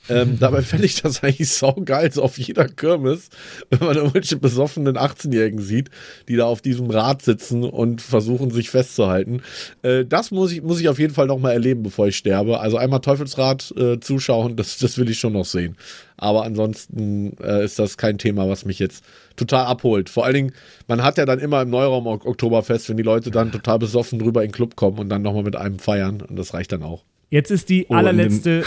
Ähm, 0.10 0.38
dabei 0.40 0.62
fände 0.62 0.86
ich 0.86 1.02
das 1.02 1.24
eigentlich 1.24 1.50
saugeil, 1.50 2.12
so 2.12 2.24
auf 2.24 2.38
jeder 2.38 2.68
Kirmes, 2.68 3.30
wenn 3.70 3.80
man 3.88 3.96
irgendwelche 3.96 4.36
besoffenen 4.38 4.98
18-Jährigen 4.98 5.62
sieht, 5.62 5.90
die 6.28 6.36
da 6.36 6.46
auf 6.46 6.62
diesem 6.62 6.90
Rad 6.90 7.22
sitzen 7.22 7.64
und 7.64 8.02
versuchen, 8.02 8.52
sich 8.52 8.70
festzuhalten. 8.70 9.42
Äh, 9.82 10.06
das 10.06 10.32
muss 10.32 10.52
ich, 10.52 10.62
muss 10.62 10.82
ich 10.82 10.90
auf 10.90 11.00
jeden 11.00 11.14
Fall 11.14 11.28
noch 11.28 11.40
mal 11.40 11.52
erleben, 11.52 11.84
bevor 11.84 12.08
ich 12.08 12.18
sterbe. 12.18 12.60
Also 12.60 12.78
einmal 12.78 13.00
Teufelsrad 13.00 13.74
äh, 13.78 14.00
zuschauen, 14.00 14.56
das, 14.56 14.78
das 14.78 14.98
will 14.98 15.10
ich 15.10 15.20
schon 15.20 15.34
noch 15.34 15.46
sehen. 15.46 15.78
Aber 16.18 16.44
ansonsten 16.44 17.36
äh, 17.42 17.64
ist 17.66 17.80
das 17.80 17.98
kein 17.98 18.18
Thema, 18.18 18.48
was 18.50 18.66
mich 18.66 18.80
jetzt 18.80 19.04
total 19.36 19.66
abholt. 19.66 20.10
Vor 20.10 20.26
allen 20.26 20.36
Dingen, 20.36 20.52
man 20.88 21.04
hat 21.04 21.18
ja 21.18 21.26
dann 21.26 21.40
immer 21.40 21.62
im 21.62 21.70
Neuraum 21.70 22.08
Ok- 22.08 22.26
Oktoberfest, 22.26 22.90
wenn 22.90 22.98
die 22.98 23.04
Leute 23.04 23.32
dann 23.32 23.52
total 23.52 23.80
besoffen 23.80 24.20
drüber 24.20 24.42
in 24.44 24.50
den 24.50 24.54
Club 24.54 24.76
kommen 24.76 25.00
und 25.00 25.10
dann 25.10 25.22
nochmal 25.22 25.44
mit 25.44 25.56
einem 25.56 25.80
feiern. 25.80 26.22
Und 26.22 26.38
das 26.38 26.54
reicht 26.54 26.72
dann 26.72 26.84
auch. 26.84 27.04
Jetzt 27.30 27.50
ist 27.50 27.70
die 27.70 27.88
Oh, 27.90 27.96
allerletzte 27.96 28.64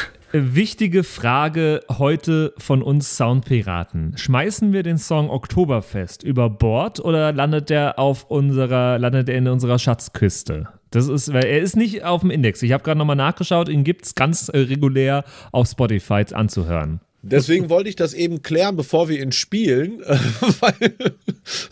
wichtige 0.55 1.05
Frage 1.05 1.81
heute 1.90 2.53
von 2.59 2.83
uns 2.83 3.16
Soundpiraten. 3.16 4.16
Schmeißen 4.16 4.72
wir 4.72 4.83
den 4.83 4.99
Song 4.99 5.31
Oktoberfest 5.31 6.22
über 6.22 6.51
Bord 6.51 7.01
oder 7.01 7.33
landet 7.33 7.70
der 7.70 7.99
auf 7.99 8.25
unserer, 8.31 8.99
landet 8.99 9.29
er 9.29 9.37
in 9.37 9.49
unserer 9.49 9.79
Schatzküste? 9.79 10.68
Das 10.90 11.09
ist, 11.09 11.33
weil 11.33 11.44
er 11.44 11.61
ist 11.61 11.77
nicht 11.77 12.05
auf 12.05 12.20
dem 12.20 12.31
Index. 12.31 12.62
Ich 12.62 12.72
habe 12.72 12.83
gerade 12.83 12.99
nochmal 12.99 13.16
nachgeschaut, 13.16 13.68
ihn 13.68 13.85
gibt 13.85 14.07
es 14.07 14.14
ganz 14.14 14.49
äh, 14.49 14.59
regulär 14.59 15.25
auf 15.53 15.68
Spotify 15.68 16.25
anzuhören. 16.33 17.01
Deswegen 17.22 17.68
wollte 17.70 17.88
ich 17.88 17.96
das 17.96 18.14
eben 18.14 18.42
klären, 18.42 18.77
bevor 18.77 19.09
wir 19.09 19.20
ihn 19.20 19.33
spielen, 19.33 20.01
weil 20.61 20.94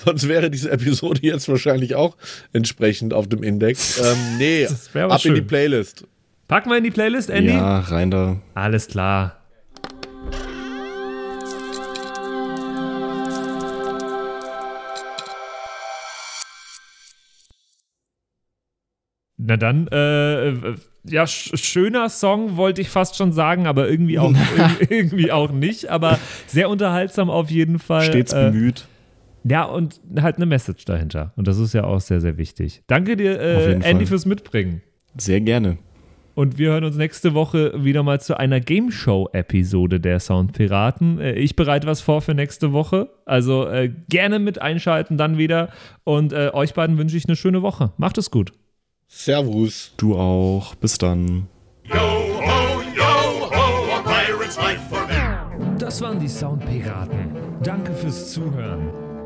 sonst 0.05 0.29
wäre 0.29 0.51
diese 0.51 0.71
Episode 0.71 1.21
jetzt 1.23 1.49
wahrscheinlich 1.49 1.95
auch 1.95 2.17
entsprechend 2.53 3.15
auf 3.15 3.29
dem 3.29 3.43
Index. 3.43 4.01
Ähm, 4.01 4.39
nee, 4.39 4.67
ab 4.67 5.25
in 5.25 5.35
die 5.35 5.39
schön. 5.39 5.47
Playlist. 5.47 6.05
Packen 6.49 6.71
wir 6.71 6.79
in 6.79 6.85
die 6.85 6.91
Playlist, 6.91 7.31
Andy? 7.31 7.53
Ja, 7.53 7.79
rein 7.81 8.11
da. 8.11 8.37
Alles 8.55 8.89
klar. 8.89 9.41
Na 19.37 19.57
dann, 19.57 19.89
äh, 19.89 20.51
äh, 20.51 20.75
ja, 21.07 21.27
sch 21.27 21.51
schöner 21.57 22.09
Song 22.09 22.57
wollte 22.57 22.81
ich 22.81 22.89
fast 22.89 23.17
schon 23.17 23.33
sagen, 23.33 23.67
aber 23.67 23.89
irgendwie 23.89 24.19
auch, 24.19 24.31
irg- 24.57 24.91
irgendwie 24.91 25.33
auch 25.33 25.51
nicht. 25.51 25.89
Aber 25.91 26.19
sehr 26.47 26.69
unterhaltsam 26.71 27.31
auf 27.31 27.51
jeden 27.51 27.79
Fall. 27.81 28.05
Stets 28.05 28.33
äh, 28.33 28.51
bemüht. 28.53 28.87
ja, 29.43 29.65
und 29.65 30.01
halt 30.21 30.37
eine 30.37 30.47
Message 30.47 30.85
dahinter. 30.85 31.33
Und 31.37 31.49
das 31.49 31.59
ist 31.59 31.75
ja 31.75 31.85
auch 31.85 32.01
sehr, 32.01 32.21
sehr 32.21 32.39
wichtig. 32.39 32.83
Danke 32.87 33.17
dir, 33.17 33.41
äh, 33.41 33.73
Andy, 33.73 33.83
Fall. 33.83 34.07
fürs 34.07 34.25
Mitbringen. 34.25 34.83
Sehr 35.19 35.41
gerne. 35.41 35.79
Und 36.35 36.59
wir 36.59 36.71
hören 36.71 36.85
uns 36.85 36.97
nächste 36.97 37.35
Woche 37.35 37.73
wieder 37.85 38.03
mal 38.03 38.21
zu 38.21 38.37
einer 38.39 38.61
Game 38.61 38.91
Show-Episode 38.91 40.01
der 40.01 40.19
Soundpiraten. 40.21 41.21
Äh, 41.21 41.33
Ich 41.35 41.55
bereite 41.57 41.87
was 41.87 42.01
vor 42.01 42.21
für 42.23 42.35
nächste 42.35 42.73
Woche. 42.73 43.09
Also 43.25 43.67
äh, 43.69 43.91
gerne 44.09 44.39
mit 44.39 44.61
einschalten 44.61 45.17
dann 45.17 45.39
wieder. 45.39 45.69
Und 46.05 46.33
äh, 46.33 46.51
euch 46.53 46.75
beiden 46.75 46.99
wünsche 46.99 47.17
ich 47.17 47.27
eine 47.27 47.37
schöne 47.37 47.63
Woche. 47.63 47.93
Macht 47.97 48.19
es 48.19 48.31
gut. 48.31 48.53
Servus. 49.07 49.95
Du 49.97 50.17
auch. 50.17 50.75
Bis 50.75 50.99
dann. 50.99 51.47
Yo 51.85 51.95
ho, 51.95 52.83
yo 52.97 53.05
ho, 53.51 53.93
a 53.95 54.03
pirate's 54.03 54.57
life 54.57 54.81
for 54.89 55.07
me. 55.07 55.77
Das 55.79 56.01
waren 56.01 56.19
die 56.19 56.29
Soundpiraten. 56.29 57.31
Danke 57.63 57.93
fürs 57.93 58.33
Zuhören. 58.33 58.89